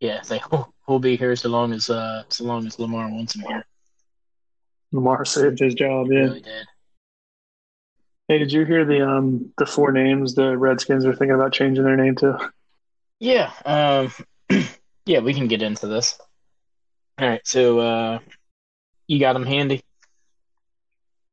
[0.00, 3.34] Yeah, so he'll, he'll be here so long as uh so long as Lamar wants
[3.34, 3.64] him here.
[4.92, 6.08] Lamar saved his job.
[6.10, 6.20] Yeah.
[6.20, 6.66] Really did.
[8.28, 11.84] Hey, did you hear the um the four names the Redskins are thinking about changing
[11.84, 12.50] their name to?
[13.18, 14.12] Yeah, um,
[15.06, 16.18] yeah, we can get into this.
[17.18, 18.18] All right, so uh,
[19.06, 19.82] you got them handy.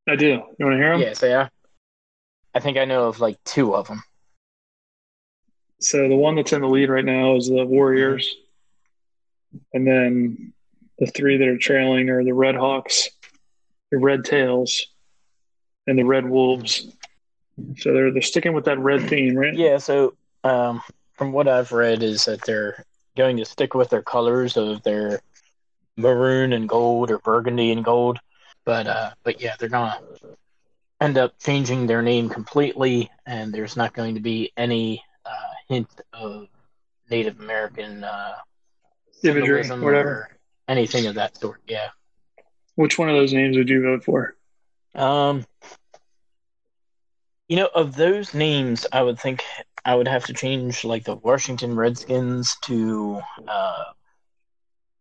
[0.07, 0.41] I do.
[0.57, 1.01] You want to hear them?
[1.01, 1.49] Yeah, so yeah,
[2.53, 4.03] I think I know of like two of them.
[5.79, 8.35] So the one that's in the lead right now is the Warriors,
[9.73, 10.53] and then
[10.97, 13.09] the three that are trailing are the Red Hawks,
[13.91, 14.87] the Red Tails,
[15.85, 16.87] and the Red Wolves.
[17.77, 19.53] So they're they're sticking with that red theme, right?
[19.53, 20.81] Yeah, so um,
[21.13, 22.83] from what I've read is that they're
[23.15, 25.21] going to stick with their colors of their
[25.97, 28.19] maroon and gold or burgundy and gold,
[28.67, 29.97] but uh, but yeah, they're gonna
[30.99, 35.87] end up changing their name completely, and there's not going to be any uh, hint
[36.11, 36.49] of
[37.09, 38.33] Native American uh,
[39.23, 40.09] Imagery, whatever.
[40.09, 40.37] or
[40.67, 41.61] anything of that sort.
[41.65, 41.87] Yeah.
[42.75, 44.35] Which one of those names would you vote for?
[44.93, 45.45] Um,
[47.47, 49.45] you know, of those names, I would think
[49.85, 53.83] I would have to change like the Washington Redskins to uh,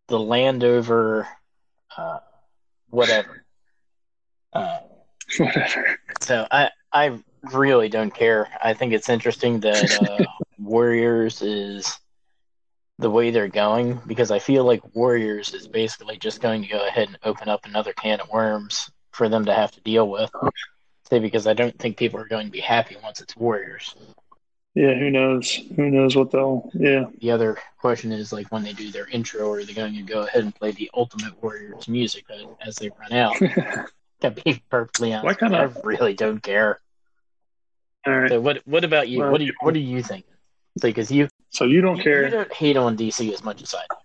[0.07, 1.27] the Landover,
[1.97, 2.21] uh,
[2.91, 3.43] whatever.
[4.57, 4.79] Uh,
[5.39, 5.99] Whatever.
[6.21, 7.19] so I I
[7.53, 8.49] really don't care.
[8.63, 10.25] I think it's interesting that uh,
[10.59, 11.99] Warriors is
[12.99, 16.87] the way they're going because I feel like Warriors is basically just going to go
[16.87, 20.31] ahead and open up another can of worms for them to have to deal with.
[21.11, 23.95] Say because I don't think people are going to be happy once it's Warriors.
[24.75, 25.55] Yeah, who knows?
[25.77, 26.71] Who knows what they'll?
[26.75, 30.03] Yeah, The other question is like when they do their intro, are they going to
[30.03, 32.25] go ahead and play the Ultimate Warriors music
[32.61, 33.37] as they run out?
[34.29, 36.81] to be perfectly honest, Why kinda- I really don't care.
[38.07, 38.31] all right.
[38.31, 39.20] So what what about you?
[39.20, 40.24] Well, what do you what do you think?
[40.81, 42.29] Because you So you don't you care?
[42.31, 43.97] don't hate on DC as much as I do.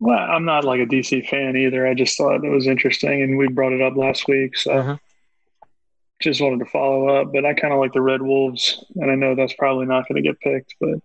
[0.00, 1.86] Well, I'm not like a DC fan either.
[1.86, 5.00] I just thought it was interesting, and we brought it up last week, so Mhm.
[6.20, 7.32] just wanted to follow up.
[7.32, 10.22] But I kind of like the Red Wolves, and I know that's probably not going
[10.22, 10.98] to get picked, but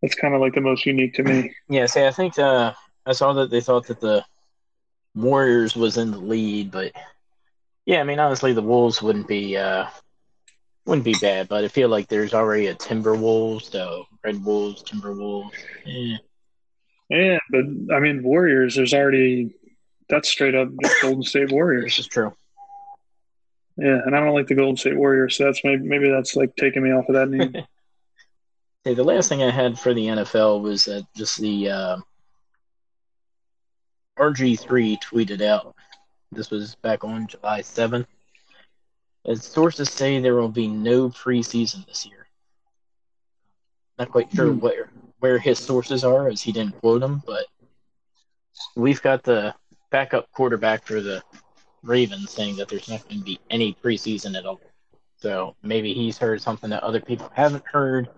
[0.00, 1.52] that's kind of like the most unique to me.
[1.68, 2.72] Yeah, see, I think uh,
[3.04, 4.24] I saw that they thought that the
[5.16, 6.92] Warriors was in the lead, but
[7.86, 9.86] yeah, I mean, honestly, the Wolves wouldn't be uh,
[10.84, 15.52] wouldn't be bad, but I feel like there's already a Timberwolves, so Red Wolves, Timberwolves.
[15.86, 16.16] Eh.
[17.08, 17.64] Yeah, but
[17.94, 18.74] I mean, Warriors.
[18.76, 19.54] There's already
[20.08, 21.96] that's straight up the Golden State Warriors.
[21.96, 22.32] This is true.
[23.76, 26.54] Yeah, and I don't like the Golden State Warriors, so that's maybe maybe that's like
[26.56, 27.54] taking me off of that name.
[28.84, 31.96] Hey, the last thing I had for the NFL was that just the uh,
[34.18, 35.74] RG3 tweeted out.
[36.32, 38.06] This was back on July 7th.
[39.24, 42.26] As sources say, there will be no preseason this year.
[43.98, 44.60] Not quite sure Hmm.
[44.60, 44.90] where
[45.20, 47.46] where his sources are, as he didn't quote them, but
[48.76, 49.54] we've got the
[49.90, 51.22] backup quarterback for the
[51.82, 54.60] Ravens saying that there's not going to be any preseason at all.
[55.16, 58.10] So maybe he's heard something that other people haven't heard.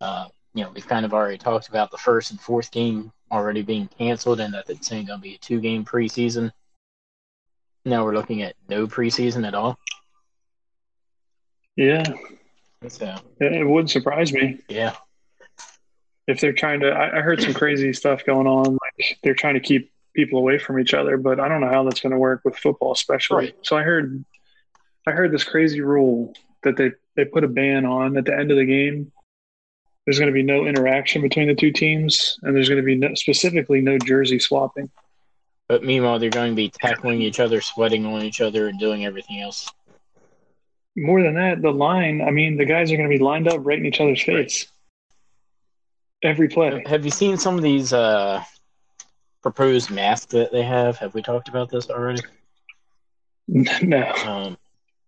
[0.00, 0.26] Uh,
[0.56, 3.88] you know, we've kind of already talked about the first and fourth game already being
[3.98, 6.50] canceled and that it's going to be a two game preseason.
[7.84, 9.78] Now we're looking at no preseason at all.
[11.76, 12.04] yeah,
[12.88, 14.96] So, it, it wouldn't surprise me yeah.
[16.26, 16.88] if they're trying to.
[16.88, 20.58] I, I heard some crazy stuff going on, like they're trying to keep people away
[20.58, 23.36] from each other, but I don't know how that's going to work with football, especially.
[23.36, 23.56] Right.
[23.60, 24.24] So I heard,
[25.06, 26.32] I heard this crazy rule
[26.62, 29.12] that they they put a ban on at the end of the game.
[30.06, 32.94] There's going to be no interaction between the two teams, and there's going to be
[32.94, 34.88] no, specifically no jersey swapping.
[35.68, 39.04] But meanwhile, they're going to be tackling each other, sweating on each other, and doing
[39.04, 39.68] everything else.
[40.96, 42.22] More than that, the line.
[42.22, 44.68] I mean, the guys are going to be lined up right in each other's face
[46.22, 46.82] every play.
[46.86, 48.42] Have you seen some of these uh,
[49.42, 50.98] proposed masks that they have?
[50.98, 52.22] Have we talked about this already?
[53.48, 54.58] no, Um,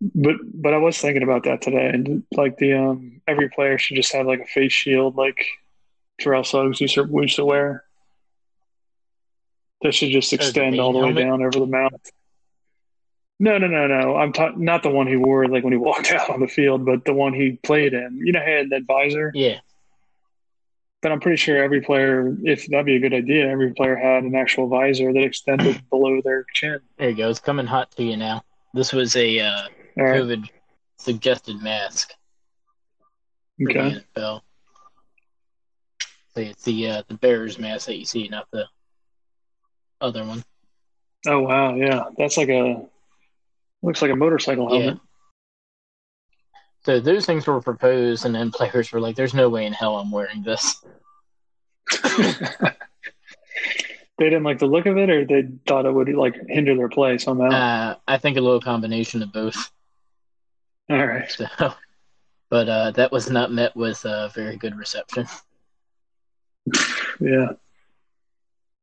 [0.00, 3.96] but but I was thinking about that today, and like the um, every player should
[3.96, 5.44] just have like a face shield, like
[6.20, 7.84] Terrell Suggs used to, used to wear.
[9.82, 11.92] That should just extend all the way down over the mouth.
[13.40, 14.16] No, no, no, no.
[14.16, 16.84] I'm ta- not the one he wore like when he walked out on the field,
[16.84, 18.20] but the one he played in.
[18.24, 19.30] You know, he had that visor.
[19.34, 19.58] yeah.
[21.00, 24.24] But I'm pretty sure every player, if that'd be a good idea, every player had
[24.24, 26.80] an actual visor that extended below their chin.
[26.98, 27.30] There you go.
[27.30, 28.42] It's coming hot to you now.
[28.74, 29.68] This was a uh,
[30.04, 30.22] right.
[30.22, 30.48] COVID
[30.98, 32.12] suggested mask
[33.60, 33.72] Okay.
[33.74, 34.40] the NFL.
[36.34, 38.66] So it's the uh, the Bears mask that you see, not the
[40.00, 40.44] other one.
[41.26, 42.86] Oh wow, yeah, that's like a
[43.82, 44.94] looks like a motorcycle helmet.
[44.94, 45.00] Yeah.
[46.84, 49.96] So those things were proposed, and then players were like, "There's no way in hell
[49.96, 50.76] I'm wearing this."
[52.02, 52.70] they
[54.18, 57.18] didn't like the look of it, or they thought it would like hinder their play
[57.18, 57.50] somehow.
[57.50, 59.72] Uh, I think a little combination of both.
[60.90, 61.30] All right.
[61.30, 61.46] So,
[62.50, 65.26] but uh, that was not met with a very good reception.
[67.20, 67.52] Yeah.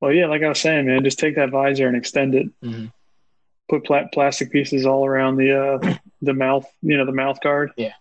[0.02, 2.48] Well, yeah, like I was saying, man, just take that visor and extend it.
[2.62, 2.92] Mhm.
[3.70, 7.72] Put pla- plastic pieces all around the uh, the mouth, you know, the mouth guard.
[7.78, 7.94] Yeah.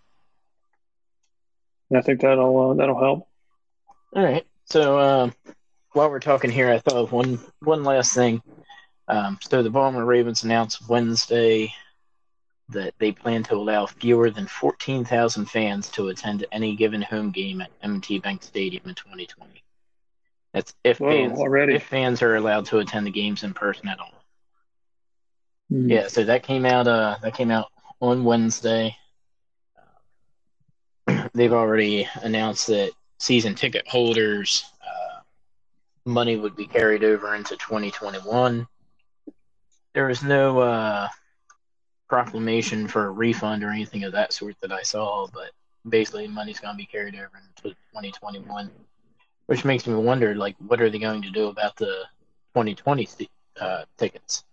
[1.91, 3.29] And I think that'll uh, that'll help.
[4.15, 4.47] All right.
[4.67, 5.35] So um,
[5.93, 8.43] while we're talking here, I thought of one one last thing.
[9.09, 11.73] Um, so the Baltimore Ravens announced Wednesday
[12.71, 17.61] that they plan to allow fewer than 14,000 fans to attend any given home game
[17.61, 19.63] at M&T Bank Stadium in 2020.
[20.53, 21.75] That's if Whoa, fans already.
[21.75, 24.15] if fans are allowed to attend the games in person at all.
[25.73, 25.91] Mm.
[25.91, 26.87] Yeah, so that came out.
[26.87, 27.69] Uh, that came out
[28.01, 28.97] on Wednesday.
[31.35, 35.21] They've already announced that season ticket holders uh,
[36.05, 38.67] money would be carried over into 2021.
[39.95, 41.09] There was no uh,
[42.09, 45.51] proclamation for a refund or anything of that sort that I saw, but
[45.89, 48.71] basically money's going to be carried over into 2021,
[49.47, 52.05] which makes me wonder, like, what are they going to do about the
[52.55, 53.09] 2020
[53.61, 54.45] uh, tickets?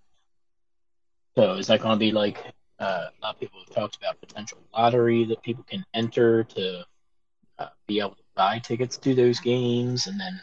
[1.35, 2.37] So is that going to be like
[2.79, 6.83] uh, a lot of people have talked about potential lottery that people can enter to
[7.59, 10.41] uh, be able to buy tickets to those games, and then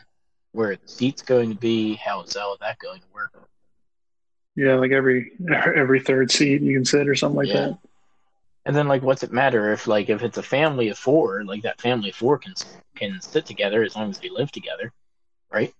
[0.52, 1.94] where the seats going to be?
[1.94, 3.48] How is all that going to work?
[4.58, 7.68] Yeah, like every every third seat you can sit or something like Yeah.
[7.68, 7.78] that.
[8.66, 11.62] And then like, what's it matter if like if it's a family of four, like
[11.62, 12.54] that family of four can
[12.96, 14.92] can sit together as long as they live together,
[15.52, 15.72] right?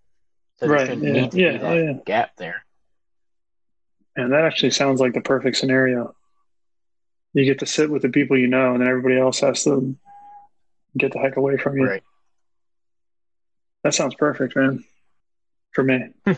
[0.59, 1.93] So Right, yeah, need to yeah, be that oh, yeah.
[2.07, 2.65] gap there.
[4.15, 6.15] And that actually sounds like the perfect scenario.
[7.35, 9.97] You get to sit with the people you know, and then everybody else has to
[10.97, 11.87] get the heck away from you.
[11.89, 12.03] Right.
[13.83, 14.85] That sounds perfect, man.
[15.73, 16.11] For me.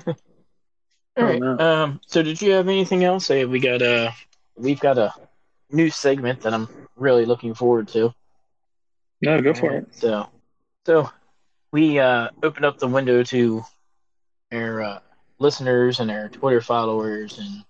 [1.21, 1.61] All right.
[1.61, 2.01] Um.
[2.07, 3.29] So, did you have anything else?
[3.29, 4.15] Hey, we got a
[4.57, 5.13] we've got a
[5.71, 8.15] new segment that I'm really looking forward to.
[9.21, 9.89] No, go for it.
[9.95, 10.29] So,
[10.87, 11.11] so
[11.73, 13.63] we uh, opened up the window to
[14.53, 14.99] our uh,
[15.39, 17.65] listeners and our Twitter followers, and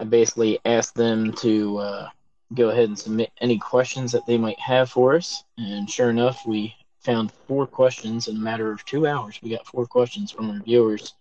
[0.00, 2.08] I basically asked them to uh,
[2.54, 5.44] go ahead and submit any questions that they might have for us.
[5.56, 9.38] And sure enough, we found four questions in a matter of two hours.
[9.42, 11.14] We got four questions from our viewers.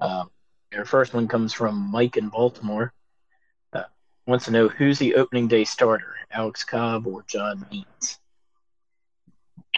[0.00, 0.30] Um,
[0.76, 2.92] our first one comes from Mike in Baltimore.
[3.72, 3.84] Uh,
[4.26, 8.18] wants to know who's the opening day starter, Alex Cobb or John Means?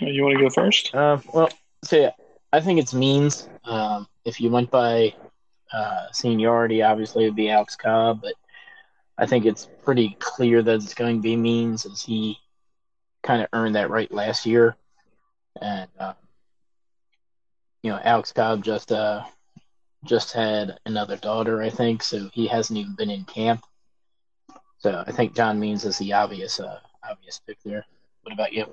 [0.01, 0.95] You want to go first?
[0.95, 1.51] Uh, well,
[1.83, 2.11] so yeah,
[2.53, 3.49] I think it's means.
[3.65, 5.15] Um, if you went by
[5.73, 8.35] uh, seniority, obviously it would be Alex Cobb, but
[9.19, 12.39] I think it's pretty clear that it's going to be means as he
[13.23, 14.77] kind of earned that right last year.
[15.61, 16.13] And, uh,
[17.83, 19.25] you know, Alex Cobb just uh,
[20.07, 23.65] just had another daughter, I think, so he hasn't even been in camp.
[24.79, 26.79] So I think John Means is the obvious uh,
[27.09, 27.85] obvious pick there.
[28.23, 28.67] What about you?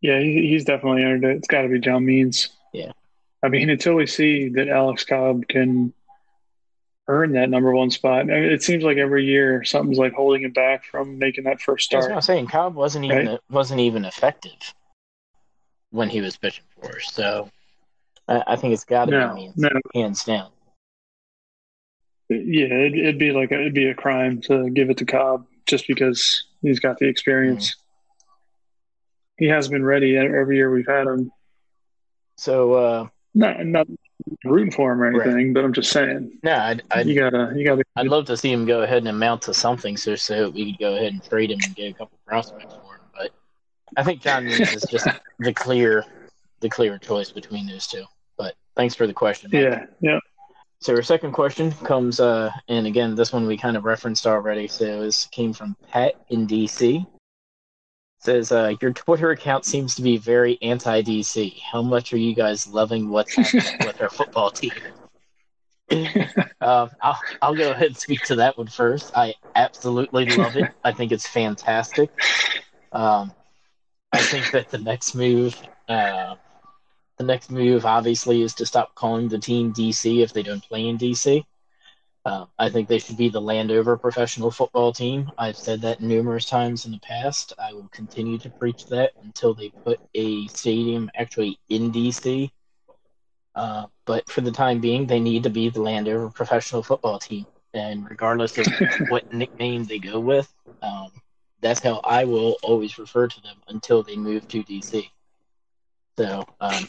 [0.00, 1.36] Yeah, he, he's definitely earned it.
[1.36, 2.50] It's got to be John Means.
[2.72, 2.92] Yeah.
[3.42, 5.92] I mean, until we see that Alex Cobb can
[7.08, 10.42] earn that number one spot, I mean, it seems like every year something's like holding
[10.42, 12.10] him back from making that first That's start.
[12.10, 12.46] what I'm saying.
[12.46, 13.40] Cobb wasn't even Right.
[13.50, 14.74] wasn't even effective
[15.90, 17.12] when he was pitching for us.
[17.12, 17.50] So
[18.28, 19.68] I, I think it's got to No, be means, no.
[19.94, 20.50] hands down.
[22.28, 25.46] Yeah, it'd, it'd be like a, it'd be a crime to give it to Cobb
[25.66, 27.76] just because he's got the experience.
[29.36, 31.30] He has been ready every year we've had him.
[32.36, 33.86] So uh, Not not
[34.44, 35.26] rooting for him or Right.
[35.26, 37.82] anything, but I'm just saying no, I'd, I'd you gotta you gotta.
[37.96, 40.80] I'd love to see him go ahead and amount to something, so so we could
[40.80, 43.00] go ahead and trade him and get a couple prospects for him.
[43.12, 43.30] But
[43.96, 45.06] I think John Means is just
[45.40, 46.04] the clear
[46.60, 48.04] the clear choice between those two.
[48.76, 49.50] Thanks for the question.
[49.52, 49.62] Mike.
[49.62, 50.18] yeah, yeah.
[50.80, 54.68] So our second question comes, uh, and again, this one we kind of referenced already.
[54.68, 57.06] So this came from Pat in DC.
[58.18, 61.60] Says uh, your Twitter account seems to be very anti-DC.
[61.60, 64.72] How much are you guys loving what's happening with our football team?
[66.60, 69.12] um, I'll I'll go ahead and speak to that one first.
[69.14, 70.70] I absolutely love it.
[70.84, 72.10] I think it's fantastic.
[72.92, 73.32] Um,
[74.12, 76.36] I think that the next move, uh,
[77.18, 80.88] the next move, obviously, is to stop calling the team DC if they don't play
[80.88, 81.44] in DC.
[82.24, 85.30] Uh, I think they should be the Landover professional football team.
[85.36, 87.52] I've said that numerous times in the past.
[87.58, 92.50] I will continue to preach that until they put a stadium actually in DC.
[93.54, 97.46] Uh, but for the time being, they need to be the Landover professional football team.
[97.74, 98.66] And regardless of
[99.10, 101.10] what nickname they go with, um,
[101.60, 105.08] that's how I will always refer to them until they move to DC.
[106.16, 106.88] So, um,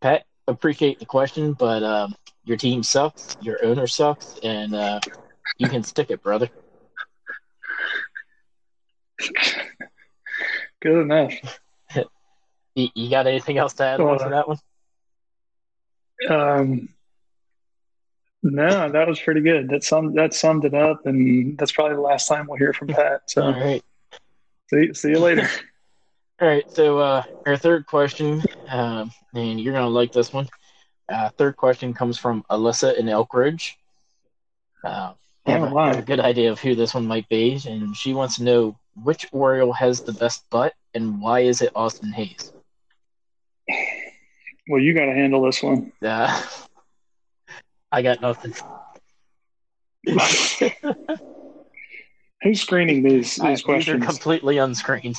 [0.00, 5.00] Pat, appreciate the question, but um, your team sucks, your owner sucks, and uh,
[5.58, 6.48] you can stick it, brother.
[10.80, 11.34] Good enough.
[12.74, 14.58] You, you got anything else to add on to that one?
[16.28, 16.88] Um,
[18.42, 19.68] no, that was pretty good.
[19.68, 22.88] That summed that summed it up, and that's probably the last time we'll hear from
[22.88, 23.22] Pat.
[23.26, 23.82] So, All right.
[24.70, 25.48] see, see you later.
[26.40, 30.48] All right, so uh, our third question, um, and you're gonna like this one.
[31.08, 33.72] Uh, third question comes from Alyssa in Elkridge.
[34.84, 35.12] Uh,
[35.46, 37.94] I have, Oh, a- have a good idea of who this one might be, and
[37.96, 42.12] she wants to know which Oriole has the best butt, and why is it Austin
[42.12, 42.52] Hays?
[44.68, 45.92] Well, you got to handle this one.
[46.02, 46.42] Uh,
[47.92, 48.54] I got nothing.
[52.42, 54.06] Who's screening these I- these these are questions?
[54.06, 55.16] completely unscreened.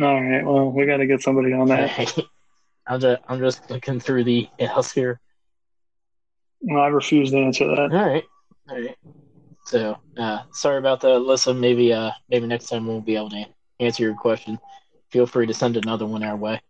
[0.00, 0.44] All right.
[0.44, 2.24] Well, we got to get somebody on that.
[2.86, 5.20] I'm just I'm just looking through the else here.
[6.60, 7.80] Well, I refuse to answer that.
[7.80, 8.24] All right,
[8.68, 8.96] all right.
[9.66, 11.56] So uh, sorry about that, Alyssa.
[11.56, 13.44] Maybe uh maybe next time we'll be able to
[13.78, 14.58] answer your question.
[15.10, 16.60] Feel free to send another one our way.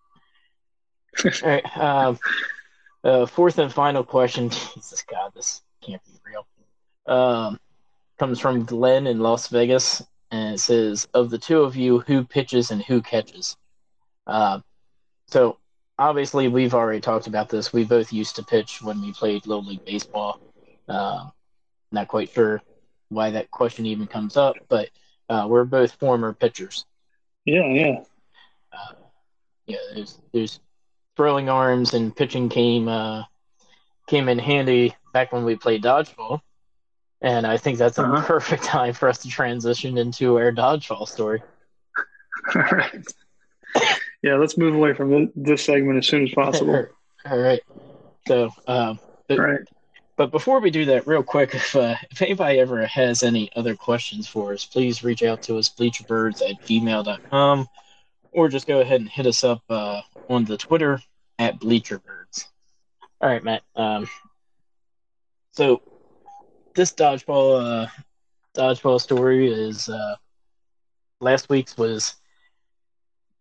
[1.24, 1.76] all right.
[1.76, 2.18] Um,
[3.02, 4.50] uh, fourth and final question.
[4.74, 6.46] Jesus God, this can't be real.
[7.06, 7.58] Um,
[8.18, 12.24] comes from Glenn in Las Vegas, and it says, "Of the two of you, who
[12.24, 13.56] pitches and who catches?"
[14.26, 14.60] Uh,
[15.28, 15.58] so
[15.98, 17.72] obviously, we've already talked about this.
[17.72, 20.40] We both used to pitch when we played Little League Baseball.
[20.88, 21.28] Uh,
[21.92, 22.62] not quite sure
[23.08, 24.88] why that question even comes up, but
[25.28, 26.84] uh, we're both former pitchers.
[27.44, 28.02] Yeah, yeah.
[28.72, 28.94] Uh,
[29.66, 30.60] yeah, there's there's
[31.16, 33.24] throwing arms and pitching came uh,
[34.06, 36.40] came in handy back when we played dodgeball,
[37.22, 38.26] and I think that's a Uh-huh.
[38.26, 41.42] perfect time for us to transition into our dodgeball story.
[42.54, 43.04] All right.
[44.22, 46.86] Yeah, let's move away from this segment as soon as possible.
[47.30, 47.60] All right.
[48.28, 48.98] So, um,
[49.30, 49.60] All right.
[50.16, 53.74] But before we do that, real quick, if uh, if anybody ever has any other
[53.74, 57.66] questions for us, please reach out to us, bleacherbirds at gmail.com,
[58.32, 61.00] or just go ahead and hit us up uh, on the Twitter
[61.38, 62.44] at bleacherbirds.
[63.22, 63.62] All right, Matt.
[63.74, 64.08] Um,
[65.52, 65.80] so
[66.80, 67.86] this dodgeball uh,
[68.56, 70.16] dodgeball story is uh,
[71.20, 72.14] last week's was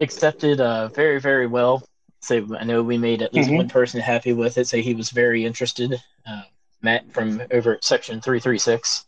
[0.02, 1.82] accepted uh, very very well.
[2.20, 3.56] So I know we made at least Mhm.
[3.56, 4.68] one person happy with it.
[4.68, 6.04] Say he was very interested.
[6.26, 6.42] Uh,
[6.82, 9.06] Matt from over at Section Three Three Six,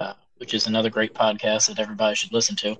[0.00, 2.76] uh, which is another great podcast that everybody should listen to.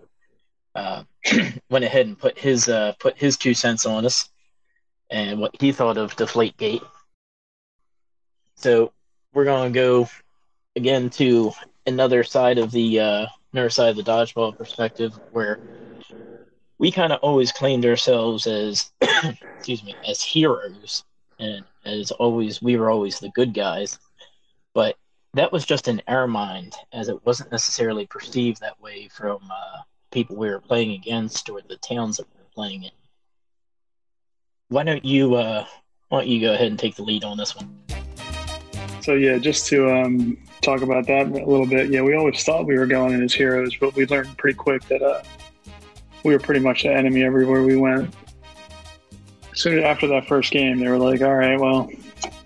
[0.74, 1.04] Uh,
[1.70, 4.28] went ahead and put his uh, put his two cents on us
[5.10, 6.82] and what he thought of Deflate Gate.
[8.56, 8.92] So
[9.32, 10.08] we're gonna go
[10.76, 11.52] again to
[11.86, 15.58] another side of the uh, another side of the dodgeball perspective where
[16.78, 18.90] we kind of always claimed ourselves as
[19.58, 21.04] excuse me as heroes
[21.38, 23.98] and as always we were always the good guys.
[24.74, 24.96] But
[25.34, 29.80] that was just in our mind as it wasn't necessarily perceived that way from uh,
[30.10, 32.90] people we were playing against or the towns that we were playing in.
[34.68, 35.66] Why don't you uh,
[36.08, 37.78] why don't you go ahead and take the lead on this one?
[39.00, 41.90] So yeah, just to um, talk about that a little bit.
[41.90, 44.82] Yeah, we always thought we were going in as heroes, but we learned pretty quick
[44.86, 45.22] that uh,
[46.24, 48.14] we were pretty much the enemy everywhere we went.
[49.54, 51.90] Soon after that first game, they were like, "All right, well,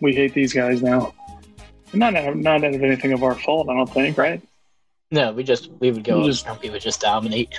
[0.00, 1.14] we hate these guys now."
[1.92, 4.42] Not out of, not out of anything of our fault, I don't think, right?
[5.12, 7.56] no we just we would go We just- and we would just dominate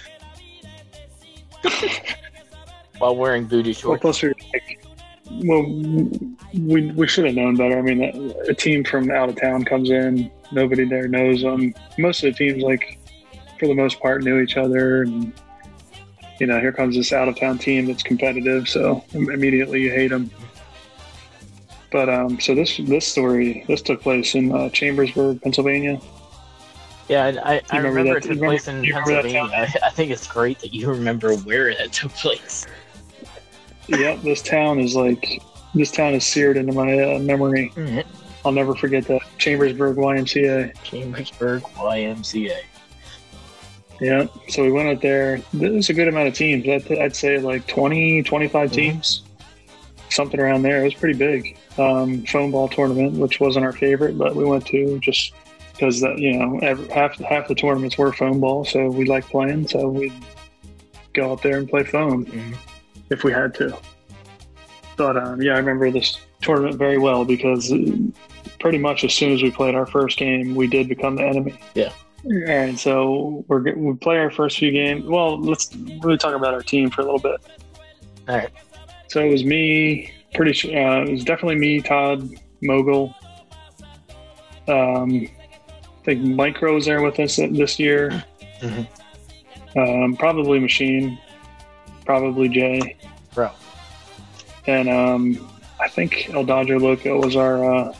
[2.97, 4.85] while wearing booty Well, shorts plus we were like,
[5.45, 5.63] well,
[6.53, 7.77] we we should have known better.
[7.77, 11.73] I mean, a, a team from out of town comes in, nobody there knows them.
[11.97, 12.99] Most of the teams, like
[13.59, 15.33] for the most part, knew each other, and
[16.39, 20.09] you know, here comes this out of town team that's competitive, so immediately you hate
[20.09, 20.29] them.
[21.91, 25.99] But um, so this this story this took place in uh, Chambersburg, Pennsylvania.
[27.07, 29.79] Yeah, I, I, remember remember that- it took remember- place in you remember that Pennsylvania.
[29.83, 32.67] I, I think it's great that you remember where it took place.
[33.87, 35.41] Yep, this town is like
[35.73, 37.71] this town is seared into my uh, memory.
[38.47, 40.73] I'll never forget that Chambersburg YMCA.
[40.81, 42.59] Chambersburg YMCA.
[43.99, 44.27] Yeah.
[44.47, 45.41] So we went out there.
[45.53, 46.65] There's a good amount of teams.
[46.65, 49.23] I'd, I'd say like 20, 25 teams,
[50.09, 50.79] something around there.
[50.79, 51.57] It was pretty big.
[51.77, 55.33] Um, phone ball tournament, which wasn't our favorite, but we went to just
[55.73, 59.25] because that you know every, half half the tournaments were phone ball, so we like
[59.27, 59.67] playing.
[59.67, 60.13] So we'd
[61.13, 62.55] go out there and play phone Mhm.
[63.09, 63.77] if we had to.
[64.95, 67.71] But um, yeah, I remember this tournament very well because
[68.59, 71.57] pretty much as soon as we played our first game, we did become the enemy.
[71.75, 71.91] Yeah.
[72.47, 75.05] And so we're we play our first few games.
[75.05, 77.39] Well, let's really talk about our team for a little bit.
[78.27, 78.49] All right.
[79.07, 80.11] So it was me.
[80.33, 82.29] Pretty sure uh, it was definitely me, Todd,
[82.61, 83.15] Mogul.
[84.67, 85.27] Um,
[86.01, 88.23] I think Micro was there with us this year.
[88.61, 88.87] Mhm.
[89.77, 91.17] Um, probably Machine,
[92.05, 92.97] probably Jay,
[93.33, 93.51] Bro.
[94.65, 95.49] and um,
[95.79, 97.93] I think El Dodger Loco was our uh,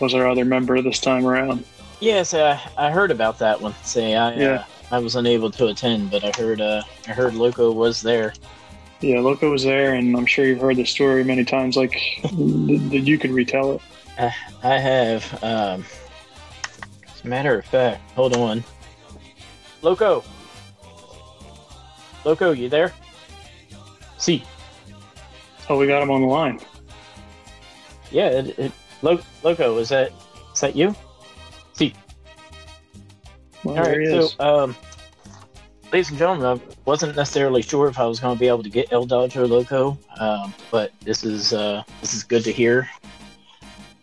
[0.00, 1.64] was our other member this time around.
[2.00, 3.74] Yes, I, I heard about that one.
[3.82, 7.72] Say I uh, I was unable to attend, but I heard uh, I heard Loco
[7.72, 8.32] was there.
[9.00, 11.76] Yeah, Loco was there, and I'm sure you've heard the story many times.
[11.76, 11.92] Like
[12.22, 13.82] that you could retell it.
[14.62, 15.42] I have.
[15.42, 15.84] Um,
[17.06, 18.62] as a matter of fact, hold on.
[19.82, 20.24] Loco.
[22.24, 22.92] Loco, you there?
[24.18, 24.42] See,
[25.68, 26.60] Oh, we got him on the line.
[28.10, 28.72] yeah, it, it,
[29.02, 30.12] Lo- Loco, is that
[30.52, 30.94] is that you?
[31.74, 31.94] See,
[33.62, 34.08] Well, all right.
[34.08, 34.76] So, um,
[35.92, 38.70] ladies and gentlemen, I wasn't necessarily sure if I was going to be able to
[38.70, 42.88] get El Dodger Loco, um, but this is uh, this is good to hear.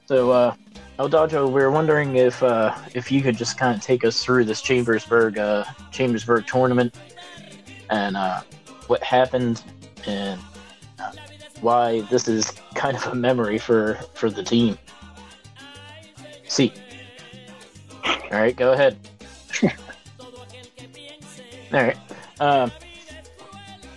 [0.05, 0.55] So, uh,
[0.99, 1.09] El
[1.47, 4.61] we were wondering if uh, if you could just kind of take us through this
[4.61, 6.95] Chambersburg uh, Chambersburg tournament
[7.89, 8.41] and uh,
[8.87, 9.63] what happened
[10.05, 10.39] and
[11.63, 14.77] why this is kind of a memory for for the team.
[16.47, 16.71] See.
[18.05, 18.97] All right, go ahead.
[19.63, 19.69] All
[21.71, 21.97] right.
[22.39, 22.71] Um,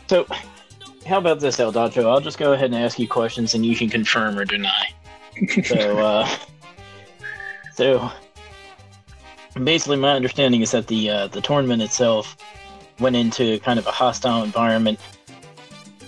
[0.07, 0.27] so,
[1.07, 2.09] how about this, El Dacho?
[2.09, 4.93] I'll just go ahead and ask you questions, and you can confirm or deny.
[5.65, 6.29] So, uh,
[7.75, 8.11] so
[9.63, 12.37] basically, my understanding is that the uh, the tournament itself
[13.01, 15.01] went into kind of a hostile environment.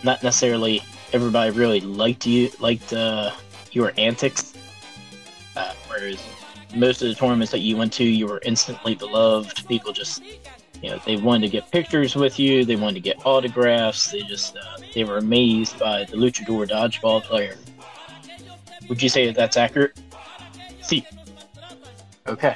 [0.05, 0.83] Not necessarily
[1.13, 3.31] everybody really liked you, liked uh,
[3.73, 4.55] your antics.
[5.57, 6.23] Uh, whereas
[6.77, 9.67] most of the tournaments that you went to, you were instantly beloved.
[9.67, 10.23] People just
[10.83, 14.23] you know they wanted to get pictures with you they wanted to get autographs they
[14.23, 17.57] just uh, they were amazed by the luchador dodgeball player
[18.89, 19.99] would you say that that's accurate
[20.81, 21.05] see
[22.27, 22.55] okay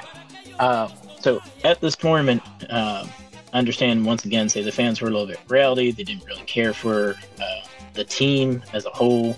[0.59, 0.87] uh,
[1.19, 3.09] so at this tournament um,
[3.53, 6.43] i understand once again say the fans were a little bit rowdy they didn't really
[6.43, 7.61] care for uh,
[7.93, 9.35] the team as a whole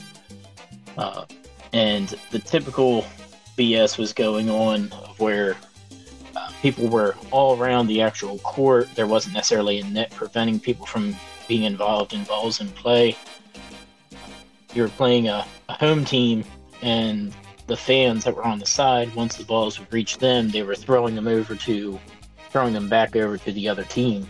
[0.97, 1.25] uh,
[1.73, 3.05] and the typical
[3.57, 4.83] bs was going on
[5.17, 5.55] where
[6.35, 8.89] uh, people were all around the actual court.
[8.95, 11.15] There wasn't necessarily a net preventing people from
[11.47, 13.15] being involved in balls in play.
[14.73, 16.43] You were playing a, a home team,
[16.81, 17.33] and
[17.67, 20.75] the fans that were on the side, once the balls would reach them, they were
[20.75, 21.99] throwing them over to,
[22.49, 24.27] throwing them back over to the other team,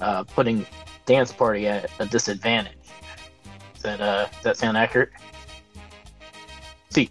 [0.00, 0.66] uh, putting
[1.04, 2.75] dance party at a disadvantage.
[3.86, 5.10] That uh, that sound accurate?
[6.90, 7.08] See.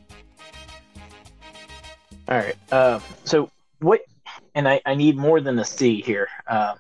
[2.28, 2.58] All right.
[2.70, 3.50] Uh, so
[3.80, 4.02] what
[4.56, 6.28] and I, I need more than a C here.
[6.46, 6.76] Uh,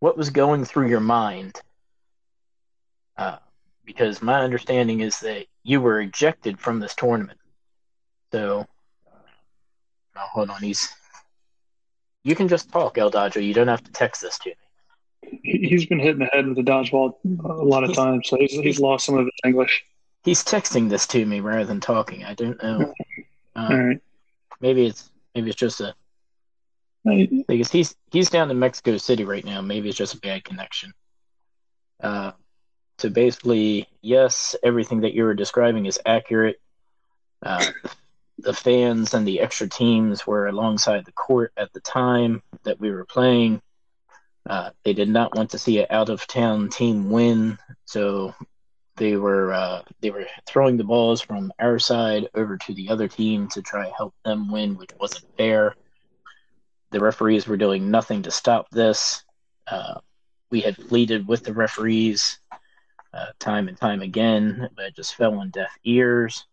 [0.00, 1.58] what was going through your mind?
[3.16, 3.38] Uh,
[3.86, 7.38] because my understanding is that you were ejected from this tournament.
[8.32, 8.66] So,
[10.16, 10.94] hold on, he's.
[12.24, 13.40] You can just talk, El Dodger.
[13.40, 14.52] You don't have to text this to.
[15.22, 17.14] He- He's been hitting the head with the dodgeball
[17.44, 19.84] a lot of times, so he's, he's lost some of his English.
[20.24, 22.24] He's texting this to me rather than talking.
[22.24, 22.92] I don't know.
[23.56, 24.00] All Um, right.
[24.60, 25.94] maybe it's maybe it's just a
[27.48, 29.60] because he's he's down in Mexico City right now.
[29.62, 30.92] Maybe it's just a bad connection.
[32.02, 32.32] Uh,
[32.98, 36.60] so basically, yes, everything that you were describing is accurate.
[37.42, 37.64] Uh,
[38.38, 42.90] the fans and the extra teams were alongside the court at the time that we
[42.90, 43.62] were playing.
[44.48, 48.34] Uh, they did not want to see an out of town team win, so
[48.96, 53.08] they were uh, they were throwing the balls from our side over to the other
[53.08, 55.74] team to try to help them win, which wasn't fair.
[56.90, 59.24] The referees were doing nothing to stop this.
[59.66, 60.00] Uh,
[60.50, 62.38] we had pleaded with the referees
[63.14, 66.46] uh, time and time again, but it just fell on deaf ears.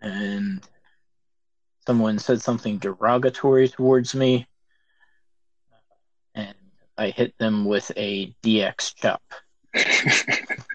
[0.00, 0.66] And
[1.86, 4.46] someone said something derogatory towards me,
[6.98, 9.22] I hit them with a DX chop.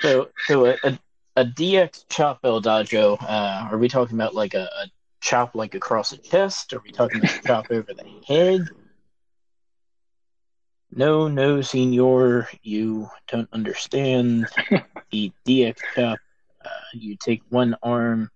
[0.00, 0.98] So, so a, a,
[1.36, 4.86] a DX chop, El Dajo, uh, are we talking about like a, a
[5.20, 6.72] chop like across the chest?
[6.72, 8.68] Are we talking about a chop over the head?
[10.90, 14.46] No, no, senor, you don't understand
[15.10, 16.18] the DX chop,
[16.64, 18.30] Uh, you take one arm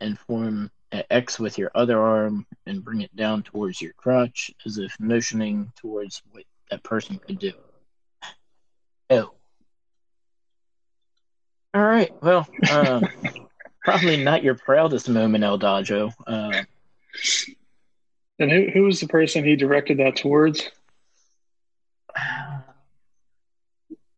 [0.00, 4.52] and form an X with your other arm and bring it down towards your crotch
[4.64, 7.52] as if motioning towards what that person could do.
[9.10, 9.32] Oh.
[11.74, 12.12] All right.
[12.22, 13.06] Well, um,
[13.84, 16.12] probably not your proudest moment, El Dajo.
[16.26, 16.62] Uh,
[18.38, 20.68] And who who was the person he directed that towards?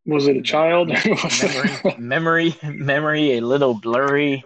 [0.07, 0.89] Was it a child?
[1.99, 4.45] memory, memory, memory, a little blurry.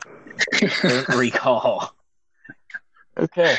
[0.82, 1.92] Don't recall.
[3.18, 3.56] Okay,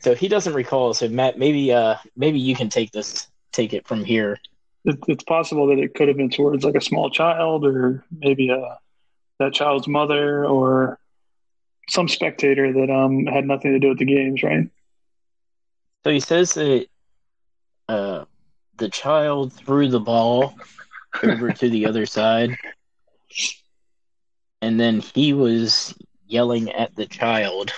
[0.00, 0.94] so he doesn't recall.
[0.94, 4.40] So Matt, maybe, uh, maybe you can take this, take it from here.
[4.84, 8.50] it, it's possible that it could have been towards like a small child or maybe
[8.50, 8.78] a
[9.38, 10.98] that child's mother or
[11.88, 14.68] some spectator that um had nothing to do with the games, right?
[16.04, 16.86] So he says that
[17.88, 18.24] uh,
[18.78, 20.54] the child threw the ball
[21.22, 22.56] over to the other side,
[24.62, 25.94] and then he was
[26.26, 27.72] yelling at the child.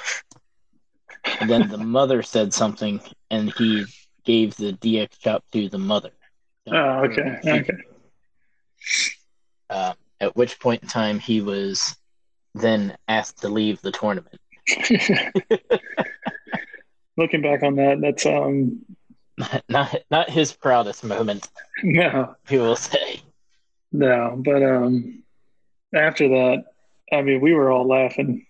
[1.40, 3.00] And then the mother said something,
[3.30, 3.86] and he
[4.24, 6.10] gave the DX chop to the mother.
[6.70, 7.72] Oh, okay, okay.
[9.68, 11.96] Uh, at which point in time he was
[12.54, 14.38] then asked to leave the tournament.
[17.16, 18.84] Looking back on that, that's um
[19.68, 21.48] Not not his proudest moment,
[21.82, 23.22] no, we will say.
[23.90, 25.22] no, but um
[25.94, 26.64] after that,
[27.12, 28.46] I mean, we were all laughing.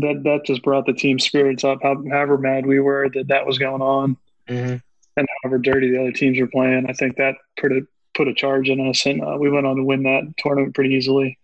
[0.00, 1.78] That that just brought the team spirits up.
[1.82, 4.16] How, however mad we were that that was going on,
[4.48, 4.76] hmm
[5.16, 7.82] and however dirty the other teams were playing, I think that put a
[8.14, 10.94] put a charge in us, and uh, we went on to win that tournament pretty
[10.94, 11.38] easily.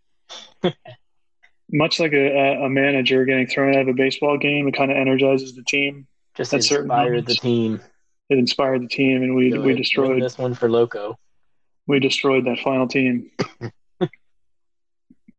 [1.73, 4.97] Much like a, a- manager getting thrown out of a baseball game, it kind of
[4.97, 6.07] energizes the team.
[6.37, 7.81] Just At certain inspired the team.
[8.29, 11.19] It inspired the team, and we we win destroyed this one for Loco.
[11.89, 13.31] we destroyed that final team.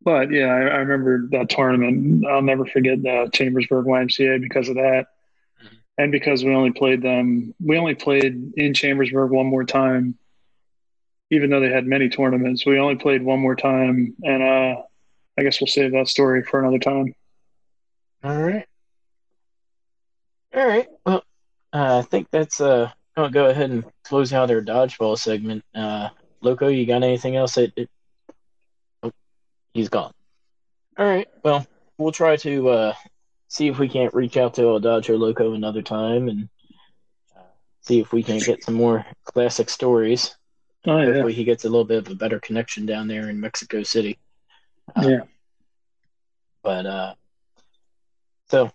[0.08, 2.26] but yeah, I, I remember that tournament.
[2.26, 5.08] I'll never forget the Chambersburg YMCA because of that,
[5.62, 5.78] Mhm.
[5.98, 7.54] and because we only played them.
[7.60, 10.18] We only played in Chambersburg one more time,
[11.30, 12.66] even though they had many tournaments.
[12.66, 14.82] We only played one more time, and uh,
[15.38, 17.14] I guess we'll save that story for another time.
[18.24, 18.66] All right.
[20.56, 20.88] All right.
[21.06, 21.22] Well,
[21.74, 22.92] uh, I think that's uh.
[23.18, 25.66] I'll go ahead and close out our dodgeball segment.
[25.76, 26.10] Uh,
[26.40, 27.56] Loco, you got anything else?
[27.56, 27.86] That oh,
[29.78, 30.12] he's gone.
[30.98, 31.28] All right.
[31.44, 31.66] Well,
[31.98, 32.94] we'll try to uh,
[33.48, 36.50] see if we can't reach out to El Dodger Loco another time and
[37.36, 37.42] uh,
[37.82, 40.36] see if we can get some more classic stories.
[40.86, 43.40] Oh yeah, Hopefully, he gets a little bit of a better connection down there in
[43.40, 44.18] Mexico City.
[44.96, 45.20] Uh, yeah.
[46.64, 47.14] But uh,
[48.50, 48.72] so,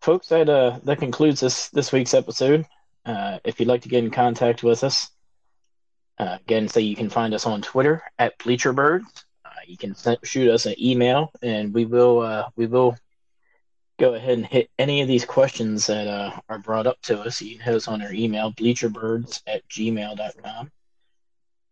[0.00, 2.66] folks, that uh, that concludes this this week's episode.
[3.04, 5.10] Uh, if you'd like to get in contact with us,
[6.18, 9.02] uh, again, say you can find us on Twitter at BleacherBirds.
[9.02, 9.20] Uh,
[9.66, 12.96] you can shoot us an email, and we will uh, we will
[13.98, 17.42] go ahead and hit any of these questions that uh, are brought up to us.
[17.42, 20.70] You can hit us on our email, bleacherbirds at gmail.com.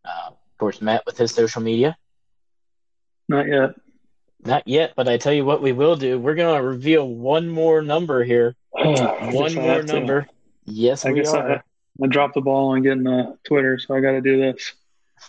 [0.05, 1.97] Uh, of course, Matt with his social media.
[3.29, 3.75] Not yet.
[4.45, 6.19] Not yet, but I tell you what we will do.
[6.19, 8.55] We're going to reveal one more number here.
[8.77, 9.93] I guess One more have to.
[9.95, 10.29] number.
[10.65, 11.65] Yes, I we guess I, are.
[12.03, 14.75] I dropped the ball on getting uh, Twitter, so I got to do this.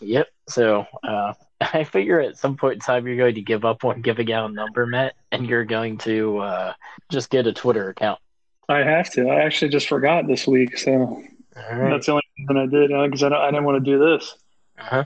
[0.02, 0.28] Yep.
[0.50, 1.34] So uh,
[1.74, 4.50] I figure at some point in time you're going to give up on giving out
[4.50, 6.74] a number, Matt, and you're going to uh,
[7.10, 8.20] just get a Twitter account.
[8.68, 9.30] I have to.
[9.30, 11.24] I actually just forgot this week, so
[11.56, 11.90] right.
[11.90, 14.36] that's the only thing I did because I, I didn't want to do this.
[14.80, 15.04] Uh-huh.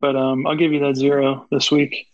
[0.00, 2.06] But um, I'll give you that zero this week.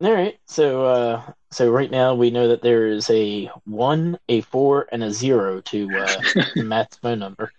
[0.00, 0.38] All right.
[0.46, 5.02] So uh, so right now we know that there is a one, a four, and
[5.02, 7.52] a zero to uh, Matt's phone number.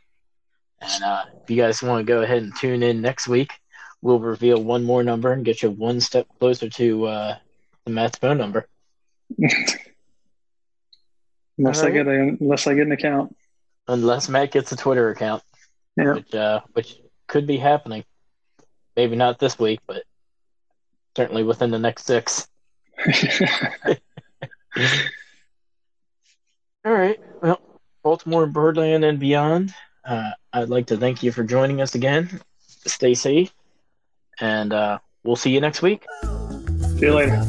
[0.82, 3.52] And uh, if you guys want to go ahead and tune in next week,
[4.02, 7.38] we'll reveal one more number and get you one step closer to uh,
[7.86, 8.68] to Matt's phone number.
[11.58, 13.36] Unless I get a, unless I get an account.
[13.90, 15.44] Unless Matt gets a Twitter account,
[15.98, 16.14] Yeah.
[16.14, 16.96] which uh, which
[17.28, 18.06] could be happening.
[18.96, 20.04] Maybe not this week, but
[21.18, 22.48] certainly within the next six.
[26.86, 27.20] All right.
[27.42, 27.60] Well,
[28.04, 29.74] Baltimore, Birdland, and beyond.
[30.06, 32.40] Uh, I'd like to thank you for joining us again.
[32.86, 33.52] Stay safe,
[34.42, 36.06] and uh, we'll see you next week.
[36.98, 37.42] See you later.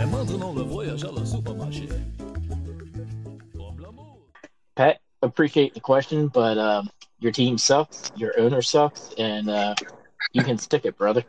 [0.00, 1.88] Et maintenant le voyage à la supermarché.
[3.52, 4.18] Comme l'amour.
[4.74, 6.88] Pat, appreciate the question, but um,
[7.20, 9.74] your team sucks, your owner sucks, and uh,
[10.32, 11.24] you can stick it, brother.